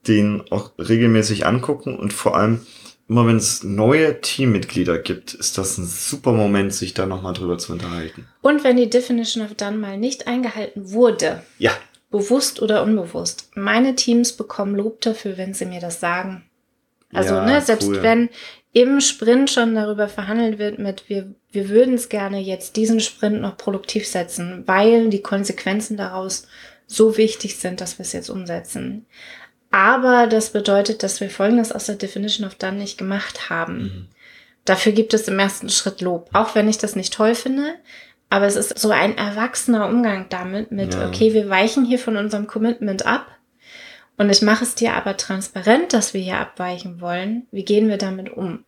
den 0.06 0.42
auch 0.50 0.72
regelmäßig 0.78 1.46
angucken 1.46 1.96
und 1.98 2.12
vor 2.12 2.37
allem 2.37 2.61
immer 3.09 3.26
wenn 3.26 3.37
es 3.37 3.62
neue 3.62 4.20
Teammitglieder 4.20 4.98
gibt, 4.98 5.32
ist 5.35 5.59
das 5.59 5.78
ein 5.78 5.87
super 5.87 6.32
Moment, 6.32 6.74
sich 6.74 6.92
da 6.92 7.06
nochmal 7.06 7.35
drüber 7.35 7.56
zu 7.56 7.72
unterhalten. 7.72 8.26
Und 8.42 8.64
wenn 8.64 8.76
die 8.76 8.90
Definition 8.90 9.44
of 9.44 9.54
Done 9.54 9.76
mal 9.78 9.96
nicht 9.96 10.26
eingehalten 10.26 10.90
wurde, 10.92 11.42
Ja, 11.59 11.70
bewusst 12.11 12.61
oder 12.62 12.82
unbewusst, 12.82 13.50
meine 13.54 13.94
Teams 13.94 14.32
bekommen 14.32 14.74
Lob 14.74 15.00
dafür, 15.02 15.37
wenn 15.38 15.54
sie 15.54 15.66
mir 15.66 15.80
das 15.80 16.00
sagen. 16.00 16.44
Also, 17.12 17.35
Ja, 17.35 17.46
ne, 17.46 17.61
selbst 17.61 17.88
cool. 17.88 18.02
wenn 18.02 18.28
im 18.76 19.00
Sprint 19.00 19.48
schon 19.48 19.74
darüber 19.74 20.06
verhandelt 20.06 20.58
wird 20.58 20.78
mit, 20.78 21.08
wir, 21.08 21.34
wir 21.50 21.70
würden 21.70 21.94
es 21.94 22.10
gerne 22.10 22.38
jetzt 22.38 22.76
diesen 22.76 23.00
Sprint 23.00 23.40
noch 23.40 23.56
produktiv 23.56 24.06
setzen, 24.06 24.64
weil 24.66 25.08
die 25.08 25.22
Konsequenzen 25.22 25.96
daraus 25.96 26.46
so 26.86 27.16
wichtig 27.16 27.56
sind, 27.56 27.80
dass 27.80 27.98
wir 27.98 28.02
es 28.02 28.12
jetzt 28.12 28.28
umsetzen. 28.28 29.06
Aber 29.70 30.26
das 30.26 30.50
bedeutet, 30.50 31.02
dass 31.02 31.22
wir 31.22 31.30
Folgendes 31.30 31.72
aus 31.72 31.86
der 31.86 31.94
Definition 31.94 32.46
of 32.46 32.56
Done 32.56 32.76
nicht 32.76 32.98
gemacht 32.98 33.48
haben. 33.48 33.78
Mhm. 33.78 34.08
Dafür 34.66 34.92
gibt 34.92 35.14
es 35.14 35.26
im 35.26 35.38
ersten 35.38 35.70
Schritt 35.70 36.02
Lob, 36.02 36.28
auch 36.34 36.54
wenn 36.54 36.68
ich 36.68 36.76
das 36.76 36.96
nicht 36.96 37.14
toll 37.14 37.34
finde. 37.34 37.76
Aber 38.28 38.44
es 38.44 38.56
ist 38.56 38.78
so 38.78 38.90
ein 38.90 39.16
erwachsener 39.16 39.88
Umgang 39.88 40.26
damit, 40.28 40.70
mit, 40.70 40.92
Ja. 40.92 41.08
okay, 41.08 41.32
wir 41.32 41.48
weichen 41.48 41.86
hier 41.86 41.98
von 41.98 42.18
unserem 42.18 42.46
Commitment 42.46 43.06
ab. 43.06 43.26
Und 44.18 44.28
ich 44.30 44.42
mache 44.42 44.64
es 44.64 44.74
dir 44.74 44.94
aber 44.94 45.16
transparent, 45.16 45.94
dass 45.94 46.12
wir 46.12 46.20
hier 46.20 46.38
abweichen 46.38 47.00
wollen. 47.00 47.46
Wie 47.52 47.64
gehen 47.64 47.88
wir 47.88 47.96
damit 47.98 48.30
um? 48.30 48.65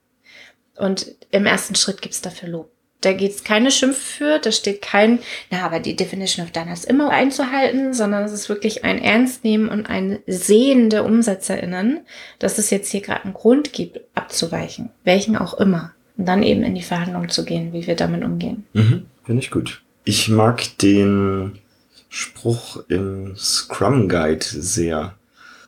Und 0.78 1.14
im 1.30 1.46
ersten 1.46 1.74
Schritt 1.74 2.02
gibt's 2.02 2.20
dafür 2.20 2.48
Lob. 2.48 2.70
Da 3.00 3.12
geht's 3.12 3.44
keine 3.44 3.70
Schimpf 3.70 3.96
für, 3.96 4.40
da 4.40 4.50
steht 4.50 4.82
kein, 4.82 5.20
na, 5.50 5.64
aber 5.64 5.78
die 5.78 5.94
Definition 5.94 6.44
of 6.44 6.50
Done 6.50 6.72
ist 6.72 6.84
immer 6.84 7.10
einzuhalten, 7.10 7.94
sondern 7.94 8.24
es 8.24 8.32
ist 8.32 8.48
wirklich 8.48 8.84
ein 8.84 8.98
Ernstnehmen 8.98 9.68
und 9.68 9.86
ein 9.86 10.18
Sehen 10.26 10.90
der 10.90 11.04
UmsetzerInnen, 11.04 12.00
dass 12.40 12.58
es 12.58 12.70
jetzt 12.70 12.90
hier 12.90 13.00
gerade 13.00 13.24
einen 13.24 13.34
Grund 13.34 13.72
gibt, 13.72 14.00
abzuweichen. 14.16 14.90
Welchen 15.04 15.36
auch 15.36 15.54
immer. 15.54 15.92
Und 16.16 16.26
dann 16.26 16.42
eben 16.42 16.64
in 16.64 16.74
die 16.74 16.82
Verhandlung 16.82 17.28
zu 17.28 17.44
gehen, 17.44 17.72
wie 17.72 17.86
wir 17.86 17.94
damit 17.94 18.24
umgehen. 18.24 18.66
Mhm. 18.72 19.06
Finde 19.24 19.42
ich 19.42 19.52
gut. 19.52 19.82
Ich 20.04 20.28
mag 20.28 20.64
den 20.78 21.60
Spruch 22.08 22.82
im 22.88 23.36
Scrum 23.36 24.08
Guide 24.08 24.44
sehr. 24.44 25.14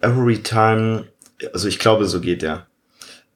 Every 0.00 0.38
time, 0.42 1.06
also 1.52 1.68
ich 1.68 1.78
glaube, 1.78 2.06
so 2.06 2.20
geht 2.20 2.42
der. 2.42 2.66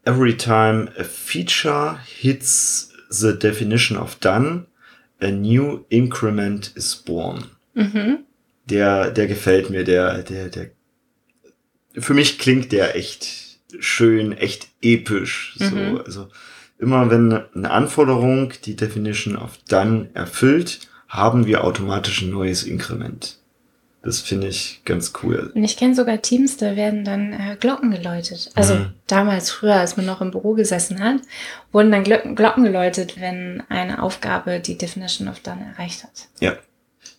Every 0.04 0.36
time 0.36 0.90
a 0.98 1.04
feature 1.04 1.98
hits 2.04 2.92
the 3.10 3.32
definition 3.32 3.96
of 3.96 4.18
done, 4.20 4.66
a 5.20 5.30
new 5.30 5.84
increment 5.88 6.72
is 6.76 6.94
born. 6.96 7.44
Mhm. 7.74 8.18
Der, 8.66 9.10
der 9.10 9.26
gefällt 9.26 9.70
mir, 9.70 9.84
der, 9.84 10.22
der, 10.22 10.48
der, 10.48 10.70
für 11.98 12.14
mich 12.14 12.38
klingt 12.38 12.72
der 12.72 12.96
echt 12.96 13.58
schön, 13.78 14.32
echt 14.32 14.68
episch, 14.82 15.54
so, 15.58 15.74
Mhm. 15.74 16.00
also, 16.04 16.28
immer 16.78 17.10
wenn 17.10 17.32
eine 17.54 17.70
Anforderung 17.70 18.52
die 18.64 18.76
Definition 18.76 19.36
of 19.36 19.58
done 19.68 20.10
erfüllt, 20.14 20.80
haben 21.08 21.46
wir 21.46 21.64
automatisch 21.64 22.22
ein 22.22 22.30
neues 22.30 22.64
Inkrement. 22.64 23.38
Das 24.04 24.20
finde 24.20 24.48
ich 24.48 24.82
ganz 24.84 25.12
cool. 25.22 25.50
Und 25.54 25.64
ich 25.64 25.76
kenne 25.76 25.94
sogar 25.94 26.20
Teams, 26.20 26.56
da 26.58 26.76
werden 26.76 27.04
dann 27.04 27.32
äh, 27.32 27.56
Glocken 27.58 27.90
geläutet. 27.90 28.50
Also 28.54 28.74
Mhm. 28.74 28.86
damals 29.06 29.50
früher, 29.50 29.74
als 29.76 29.96
man 29.96 30.04
noch 30.06 30.20
im 30.20 30.30
Büro 30.30 30.52
gesessen 30.54 31.00
hat, 31.02 31.20
wurden 31.72 31.90
dann 31.90 32.04
Glocken, 32.04 32.36
Glocken 32.36 32.64
geläutet, 32.64 33.18
wenn 33.20 33.62
eine 33.68 34.02
Aufgabe 34.02 34.60
die 34.60 34.76
Definition 34.78 35.28
of 35.28 35.40
Done 35.40 35.74
erreicht 35.74 36.04
hat. 36.04 36.28
Ja. 36.40 36.52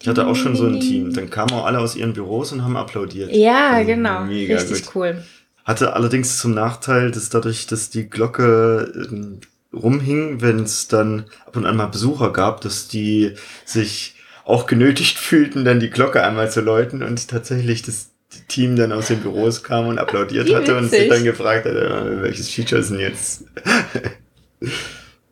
Ich 0.02 0.08
hatte 0.08 0.28
auch 0.28 0.36
schon 0.36 0.56
so 0.56 0.68
ein 0.68 0.80
Team. 0.80 1.14
Dann 1.14 1.30
kamen 1.32 1.52
auch 1.54 1.66
alle 1.66 1.80
aus 1.80 1.96
ihren 1.96 2.14
Büros 2.14 2.52
und 2.52 2.64
haben 2.64 2.78
applaudiert. 2.78 3.32
Ja, 3.32 3.72
Also 3.72 3.88
genau. 3.88 4.26
Mega 4.26 4.56
Richtig 4.58 4.86
gut. 4.86 4.96
cool. 4.96 5.24
Hatte 5.64 5.94
allerdings 5.94 6.38
zum 6.38 6.54
Nachteil, 6.54 7.10
dass 7.10 7.30
dadurch, 7.30 7.66
dass 7.66 7.90
die 7.90 8.08
Glocke 8.08 8.92
ähm, 9.10 9.40
rumhing, 9.74 10.42
wenn 10.42 10.60
es 10.60 10.88
dann 10.88 11.26
ab 11.46 11.56
und 11.56 11.66
an 11.66 11.76
mal 11.78 11.88
Besucher 11.88 12.32
gab, 12.32 12.62
dass 12.62 12.88
die 12.88 13.34
sich 13.66 14.15
auch 14.46 14.68
genötigt 14.68 15.18
fühlten, 15.18 15.66
dann 15.66 15.80
die 15.80 15.90
Glocke 15.90 16.24
einmal 16.24 16.50
zu 16.52 16.62
läuten 16.62 17.04
und 17.04 17.28
tatsächlich 17.28 17.82
das 17.82 18.12
Team 18.48 18.76
dann 18.76 18.92
aus 18.92 19.08
den 19.08 19.22
Büros 19.22 19.64
kam 19.64 19.88
und 19.88 19.98
applaudiert 19.98 20.48
Wie 20.48 20.56
hatte 20.56 20.78
und 20.78 20.90
sich 20.90 21.10
dann 21.10 21.24
gefragt 21.24 21.66
hat, 21.66 21.74
äh, 21.76 22.22
welches 22.22 22.50
Feature 22.50 22.82
ist 22.82 22.92
denn 22.92 23.00
jetzt? 23.00 23.46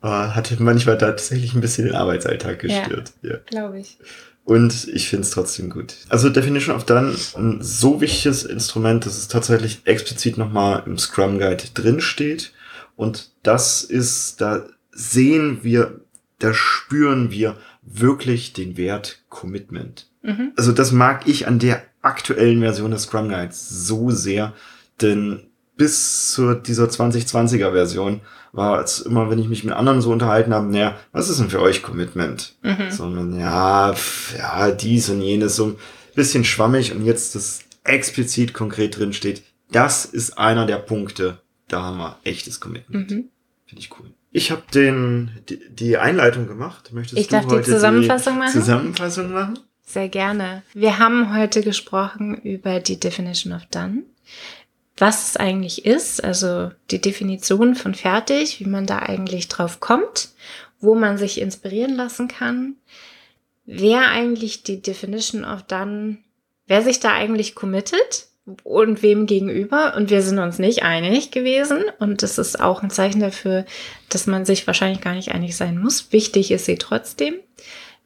Aber 0.00 0.34
Hat 0.34 0.58
manchmal 0.58 0.98
tatsächlich 0.98 1.54
ein 1.54 1.60
bisschen 1.60 1.86
den 1.86 1.94
Arbeitsalltag 1.94 2.62
Ja. 2.64 2.80
gestört. 2.80 3.12
Ja. 3.22 3.36
Glaube 3.46 3.80
ich. 3.80 3.98
Und 4.44 4.88
ich 4.88 5.08
finde 5.08 5.22
es 5.22 5.30
trotzdem 5.30 5.70
gut. 5.70 5.94
Also 6.10 6.28
Definition 6.28 6.76
of 6.76 6.84
Done, 6.84 7.14
ein 7.36 7.58
so 7.62 8.00
wichtiges 8.02 8.44
Instrument, 8.44 9.06
dass 9.06 9.16
es 9.16 9.28
tatsächlich 9.28 9.80
explizit 9.84 10.36
nochmal 10.36 10.82
im 10.86 10.98
Scrum 10.98 11.38
Guide 11.38 11.64
drin 11.72 12.00
steht. 12.00 12.52
Und 12.96 13.30
das 13.42 13.82
ist, 13.82 14.40
da 14.42 14.66
sehen 14.92 15.60
wir, 15.62 16.00
da 16.38 16.52
spüren 16.52 17.30
wir 17.30 17.56
wirklich 17.84 18.52
den 18.52 18.76
Wert 18.76 19.24
Commitment. 19.28 20.08
Mhm. 20.22 20.52
Also 20.56 20.72
das 20.72 20.92
mag 20.92 21.26
ich 21.28 21.46
an 21.46 21.58
der 21.58 21.82
aktuellen 22.02 22.60
Version 22.60 22.90
des 22.90 23.04
Scrum 23.04 23.28
Guides 23.28 23.68
so 23.68 24.10
sehr, 24.10 24.52
denn 25.00 25.48
bis 25.76 26.32
zu 26.32 26.54
dieser 26.54 26.84
2020er 26.84 27.72
Version 27.72 28.20
war 28.52 28.80
es 28.82 29.00
immer, 29.00 29.28
wenn 29.30 29.40
ich 29.40 29.48
mich 29.48 29.64
mit 29.64 29.74
anderen 29.74 30.00
so 30.00 30.12
unterhalten 30.12 30.54
habe, 30.54 30.66
naja, 30.68 30.96
was 31.12 31.28
ist 31.28 31.40
denn 31.40 31.50
für 31.50 31.60
euch 31.60 31.82
Commitment? 31.82 32.56
Mhm. 32.62 32.90
sondern 32.90 33.38
ja, 33.38 33.92
pf, 33.92 34.38
ja, 34.38 34.70
dies 34.70 35.08
und 35.10 35.20
jenes, 35.20 35.56
so 35.56 35.66
ein 35.66 35.76
bisschen 36.14 36.44
schwammig 36.44 36.94
und 36.94 37.04
jetzt 37.04 37.34
das 37.34 37.60
explizit 37.82 38.54
konkret 38.54 38.98
drin 38.98 39.12
steht, 39.12 39.42
das 39.72 40.04
ist 40.04 40.38
einer 40.38 40.66
der 40.66 40.76
Punkte, 40.76 41.38
da 41.68 41.82
haben 41.82 41.98
wir 41.98 42.18
echtes 42.22 42.60
Commitment. 42.60 43.10
Mhm. 43.10 43.28
Finde 43.66 43.80
ich 43.80 43.90
cool. 43.98 44.12
Ich 44.36 44.50
habe 44.50 44.64
den 44.74 45.30
die, 45.48 45.60
die 45.70 45.96
Einleitung 45.96 46.48
gemacht. 46.48 46.92
Möchtest 46.92 47.20
Ich 47.20 47.28
du 47.28 47.36
darf 47.36 47.46
die 47.46 47.54
heute 47.54 47.70
Zusammenfassung 47.70 48.36
machen? 48.36 48.52
Zusammenfassung 48.52 49.32
machen? 49.32 49.60
Sehr 49.86 50.08
gerne. 50.08 50.64
Wir 50.74 50.98
haben 50.98 51.32
heute 51.32 51.62
gesprochen 51.62 52.34
über 52.42 52.80
die 52.80 52.98
Definition 52.98 53.52
of 53.52 53.64
Done. 53.66 54.02
Was 54.96 55.28
es 55.28 55.36
eigentlich 55.36 55.86
ist, 55.86 56.22
also 56.22 56.72
die 56.90 57.00
Definition 57.00 57.76
von 57.76 57.94
fertig, 57.94 58.58
wie 58.58 58.68
man 58.68 58.86
da 58.86 58.98
eigentlich 58.98 59.46
drauf 59.46 59.78
kommt, 59.78 60.30
wo 60.80 60.96
man 60.96 61.16
sich 61.16 61.40
inspirieren 61.40 61.94
lassen 61.94 62.26
kann, 62.26 62.74
wer 63.66 64.08
eigentlich 64.08 64.64
die 64.64 64.82
Definition 64.82 65.44
of 65.44 65.62
Done, 65.62 66.18
wer 66.66 66.82
sich 66.82 66.98
da 66.98 67.12
eigentlich 67.12 67.54
committet 67.54 68.26
und 68.62 69.02
wem 69.02 69.26
gegenüber. 69.26 69.94
Und 69.96 70.10
wir 70.10 70.22
sind 70.22 70.38
uns 70.38 70.58
nicht 70.58 70.82
einig 70.82 71.30
gewesen. 71.30 71.84
Und 71.98 72.22
das 72.22 72.38
ist 72.38 72.60
auch 72.60 72.82
ein 72.82 72.90
Zeichen 72.90 73.20
dafür, 73.20 73.64
dass 74.08 74.26
man 74.26 74.44
sich 74.44 74.66
wahrscheinlich 74.66 75.00
gar 75.00 75.14
nicht 75.14 75.32
einig 75.32 75.56
sein 75.56 75.78
muss. 75.78 76.12
Wichtig 76.12 76.50
ist 76.50 76.66
sie 76.66 76.76
trotzdem. 76.76 77.34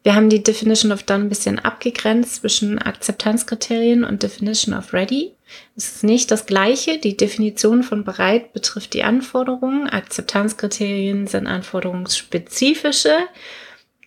Wir 0.01 0.15
haben 0.15 0.29
die 0.29 0.41
Definition 0.41 0.93
of 0.93 1.03
Done 1.03 1.25
ein 1.25 1.29
bisschen 1.29 1.59
abgegrenzt 1.59 2.35
zwischen 2.35 2.79
Akzeptanzkriterien 2.79 4.05
und 4.05 4.23
Definition 4.23 4.73
of 4.73 4.93
Ready. 4.93 5.33
Es 5.75 5.95
ist 5.95 6.03
nicht 6.05 6.31
das 6.31 6.45
gleiche. 6.45 6.99
Die 6.99 7.17
Definition 7.17 7.83
von 7.83 8.05
bereit 8.05 8.53
betrifft 8.53 8.93
die 8.93 9.03
Anforderungen. 9.03 9.89
Akzeptanzkriterien 9.89 11.27
sind 11.27 11.47
anforderungsspezifische 11.47 13.17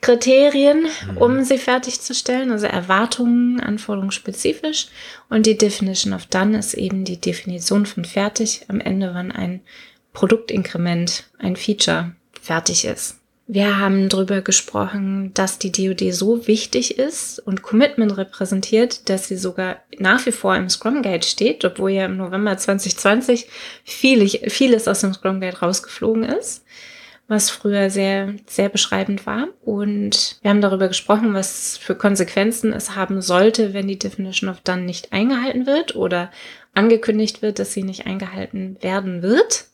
Kriterien, 0.03 0.87
um 1.15 1.45
sie 1.45 1.59
fertigzustellen, 1.59 2.51
also 2.51 2.67
Erwartungen, 2.67 3.61
anforderungsspezifisch. 3.61 4.89
Und 5.31 5.47
die 5.47 5.57
Definition 5.57 6.13
of 6.13 6.27
Done 6.27 6.59
ist 6.59 6.75
eben 6.75 7.05
die 7.05 7.21
Definition 7.21 7.87
von 7.87 8.05
fertig 8.05 8.65
am 8.67 8.81
Ende, 8.81 9.15
wann 9.15 9.31
ein 9.31 9.61
Produktinkrement, 10.13 11.25
ein 11.39 11.55
Feature 11.55 12.17
fertig 12.41 12.85
ist. 12.85 13.21
Wir 13.47 13.79
haben 13.79 14.09
darüber 14.09 14.41
gesprochen, 14.41 15.33
dass 15.35 15.59
die 15.59 15.71
DoD 15.71 16.13
so 16.13 16.49
wichtig 16.49 16.99
ist 16.99 17.39
und 17.39 17.63
Commitment 17.63 18.17
repräsentiert, 18.17 19.09
dass 19.09 19.29
sie 19.29 19.37
sogar 19.37 19.83
nach 19.99 20.27
wie 20.27 20.33
vor 20.33 20.57
im 20.57 20.69
Scrum 20.69 21.03
Guide 21.03 21.27
steht, 21.27 21.65
obwohl 21.65 21.93
ja 21.93 22.07
im 22.07 22.17
November 22.17 22.57
2020 22.57 23.47
viel, 23.85 24.29
vieles 24.51 24.89
aus 24.89 25.01
dem 25.01 25.15
Scrum 25.15 25.41
Guide 25.41 25.59
rausgeflogen 25.59 26.25
ist. 26.25 26.65
Was 27.33 27.51
früher 27.51 27.91
sehr, 27.91 28.35
sehr 28.47 28.69
beschreibend 28.69 29.27
war. 29.27 29.49
Und 29.65 30.39
wir 30.43 30.51
haben 30.51 30.61
darüber 30.61 30.87
gesprochen, 30.87 31.35
was 31.35 31.77
für 31.77 31.97
Konsequenzen 31.97 32.73
es 32.73 32.95
haben 32.95 33.21
sollte, 33.21 33.75
wenn 33.75 33.89
die 33.89 33.99
Definition 33.99 34.49
of 34.49 34.61
Done 34.61 34.83
nicht 34.83 35.13
eingehalten 35.13 35.67
wird 35.67 35.97
oder 35.97 36.31
angekündigt 36.75 37.43
wird, 37.43 37.59
dass 37.59 37.73
sie 37.73 37.83
nicht 37.83 38.07
eingehalten 38.07 38.77
werden 38.81 39.23
wird. 39.23 39.67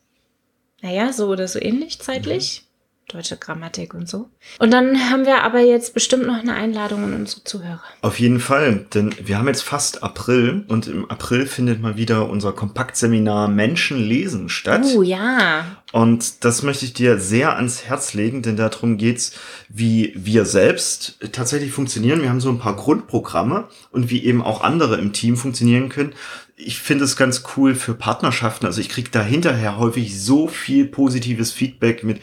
Naja, 0.80 1.12
so 1.12 1.26
oder 1.26 1.46
so 1.48 1.60
ähnlich 1.60 1.98
zeitlich. 1.98 2.62
Mhm 2.62 2.67
deutsche 3.08 3.36
Grammatik 3.36 3.94
und 3.94 4.08
so. 4.08 4.28
Und 4.58 4.70
dann 4.70 5.10
haben 5.10 5.24
wir 5.24 5.42
aber 5.42 5.60
jetzt 5.60 5.94
bestimmt 5.94 6.26
noch 6.26 6.38
eine 6.38 6.54
Einladung 6.54 7.04
an 7.04 7.14
unsere 7.14 7.42
Zuhörer. 7.42 7.82
Auf 8.02 8.20
jeden 8.20 8.38
Fall, 8.38 8.86
denn 8.92 9.14
wir 9.22 9.38
haben 9.38 9.48
jetzt 9.48 9.62
fast 9.62 10.02
April 10.02 10.64
und 10.68 10.86
im 10.86 11.10
April 11.10 11.46
findet 11.46 11.80
mal 11.80 11.96
wieder 11.96 12.28
unser 12.28 12.52
Kompaktseminar 12.52 13.48
Menschen 13.48 13.98
lesen 13.98 14.48
statt. 14.48 14.84
Oh 14.94 15.02
ja. 15.02 15.64
Und 15.92 16.44
das 16.44 16.62
möchte 16.62 16.84
ich 16.84 16.92
dir 16.92 17.18
sehr 17.18 17.56
ans 17.56 17.84
Herz 17.84 18.12
legen, 18.12 18.42
denn 18.42 18.56
darum 18.56 18.98
geht's, 18.98 19.32
wie 19.68 20.12
wir 20.14 20.44
selbst 20.44 21.18
tatsächlich 21.32 21.72
funktionieren. 21.72 22.20
Wir 22.20 22.28
haben 22.28 22.40
so 22.40 22.50
ein 22.50 22.58
paar 22.58 22.76
Grundprogramme 22.76 23.68
und 23.90 24.10
wie 24.10 24.24
eben 24.24 24.42
auch 24.42 24.60
andere 24.60 24.96
im 24.96 25.14
Team 25.14 25.36
funktionieren 25.38 25.88
können. 25.88 26.12
Ich 26.56 26.78
finde 26.78 27.04
es 27.04 27.16
ganz 27.16 27.44
cool 27.56 27.74
für 27.74 27.94
Partnerschaften. 27.94 28.66
Also 28.66 28.80
ich 28.80 28.88
kriege 28.88 29.10
da 29.10 29.22
hinterher 29.22 29.78
häufig 29.78 30.20
so 30.20 30.48
viel 30.48 30.86
positives 30.86 31.52
Feedback 31.52 32.04
mit, 32.04 32.20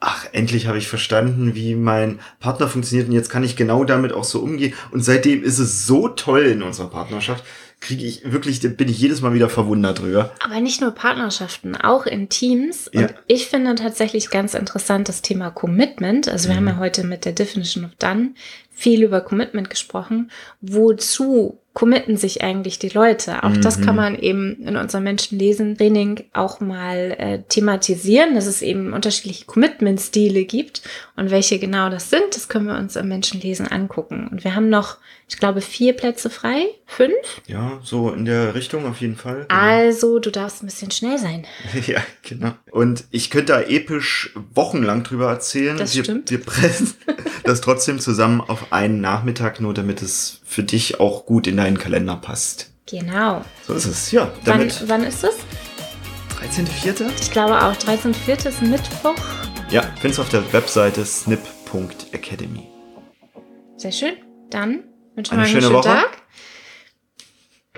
ach, 0.00 0.26
endlich 0.32 0.66
habe 0.66 0.78
ich 0.78 0.88
verstanden, 0.88 1.54
wie 1.54 1.74
mein 1.74 2.20
Partner 2.40 2.68
funktioniert 2.68 3.08
und 3.08 3.14
jetzt 3.14 3.30
kann 3.30 3.44
ich 3.44 3.56
genau 3.56 3.84
damit 3.84 4.12
auch 4.12 4.24
so 4.24 4.40
umgehen. 4.40 4.74
Und 4.90 5.02
seitdem 5.02 5.42
ist 5.42 5.58
es 5.58 5.86
so 5.86 6.08
toll 6.08 6.42
in 6.42 6.62
unserer 6.62 6.90
Partnerschaft. 6.90 7.44
Kriege 7.78 8.06
ich 8.06 8.32
wirklich, 8.32 8.60
bin 8.76 8.88
ich 8.88 8.98
jedes 8.98 9.20
Mal 9.20 9.34
wieder 9.34 9.50
verwundert 9.50 10.00
drüber. 10.00 10.32
Aber 10.42 10.60
nicht 10.60 10.80
nur 10.80 10.92
Partnerschaften, 10.92 11.76
auch 11.76 12.06
in 12.06 12.30
Teams. 12.30 12.88
Und 12.88 13.02
ja. 13.02 13.08
ich 13.26 13.48
finde 13.48 13.74
tatsächlich 13.74 14.30
ganz 14.30 14.54
interessant 14.54 15.08
das 15.08 15.20
Thema 15.20 15.50
Commitment. 15.50 16.26
Also 16.26 16.48
wir 16.48 16.54
mhm. 16.54 16.68
haben 16.68 16.76
ja 16.76 16.78
heute 16.78 17.04
mit 17.04 17.26
der 17.26 17.32
Definition 17.32 17.84
of 17.84 17.94
Done 17.96 18.30
viel 18.76 19.02
über 19.02 19.22
Commitment 19.22 19.70
gesprochen. 19.70 20.30
Wozu 20.60 21.58
committen 21.72 22.16
sich 22.16 22.42
eigentlich 22.42 22.78
die 22.78 22.90
Leute? 22.90 23.42
Auch 23.42 23.50
mhm. 23.50 23.62
das 23.62 23.80
kann 23.80 23.94
mhm. 23.94 24.00
man 24.00 24.18
eben 24.18 24.62
in 24.62 24.76
unserem 24.76 25.04
Menschenlesen-Training 25.04 26.24
auch 26.34 26.60
mal 26.60 27.14
äh, 27.18 27.42
thematisieren, 27.48 28.34
dass 28.34 28.46
es 28.46 28.60
eben 28.62 28.92
unterschiedliche 28.92 29.46
Commitment-Stile 29.46 30.44
gibt 30.44 30.82
und 31.16 31.30
welche 31.30 31.58
genau 31.58 31.90
das 31.90 32.10
sind, 32.10 32.34
das 32.34 32.48
können 32.48 32.66
wir 32.66 32.76
uns 32.76 32.96
im 32.96 33.08
Menschenlesen 33.08 33.66
angucken. 33.66 34.28
Und 34.30 34.44
wir 34.44 34.54
haben 34.54 34.68
noch, 34.68 34.98
ich 35.28 35.38
glaube, 35.38 35.60
vier 35.60 35.94
Plätze 35.94 36.30
frei, 36.30 36.66
fünf? 36.86 37.12
Ja, 37.46 37.78
so 37.82 38.10
in 38.10 38.24
der 38.24 38.54
Richtung 38.54 38.86
auf 38.86 39.00
jeden 39.00 39.16
Fall. 39.16 39.46
Genau. 39.48 39.60
Also, 39.60 40.18
du 40.18 40.30
darfst 40.30 40.62
ein 40.62 40.66
bisschen 40.66 40.90
schnell 40.90 41.18
sein. 41.18 41.46
ja, 41.86 42.00
genau. 42.22 42.52
Und 42.70 43.04
ich 43.10 43.30
könnte 43.30 43.52
da 43.52 43.60
episch 43.60 44.32
wochenlang 44.54 45.02
drüber 45.02 45.28
erzählen. 45.28 45.76
Das 45.76 45.94
wir, 45.94 46.04
stimmt. 46.04 46.30
Wir 46.30 46.40
pressen 46.40 46.94
das 47.44 47.60
trotzdem 47.60 47.98
zusammen 47.98 48.40
auf 48.40 48.65
einen 48.70 49.00
Nachmittag, 49.00 49.60
nur 49.60 49.74
damit 49.74 50.02
es 50.02 50.40
für 50.44 50.62
dich 50.62 51.00
auch 51.00 51.26
gut 51.26 51.46
in 51.46 51.56
deinen 51.56 51.78
Kalender 51.78 52.16
passt. 52.16 52.72
Genau. 52.86 53.44
So 53.66 53.74
ist 53.74 53.86
es, 53.86 54.12
ja. 54.12 54.30
Damit 54.44 54.80
wann, 54.82 54.88
wann 54.88 55.04
ist 55.04 55.24
es? 55.24 55.36
13.04.? 56.40 57.10
Ich 57.20 57.30
glaube 57.30 57.60
auch. 57.60 57.74
13.04. 57.74 58.48
ist 58.48 58.62
Mittwoch. 58.62 59.16
Ja, 59.70 59.82
findest 60.00 60.18
du 60.18 60.22
auf 60.22 60.28
der 60.28 60.52
Webseite 60.52 61.04
snip.academy. 61.04 62.68
Sehr 63.76 63.92
schön. 63.92 64.12
Dann 64.50 64.84
wünsche 65.14 65.34
ich 65.34 65.40
schöne 65.40 65.42
einen 65.42 65.60
schönen 65.60 65.72
Woche. 65.74 65.88
Tag. 65.88 66.15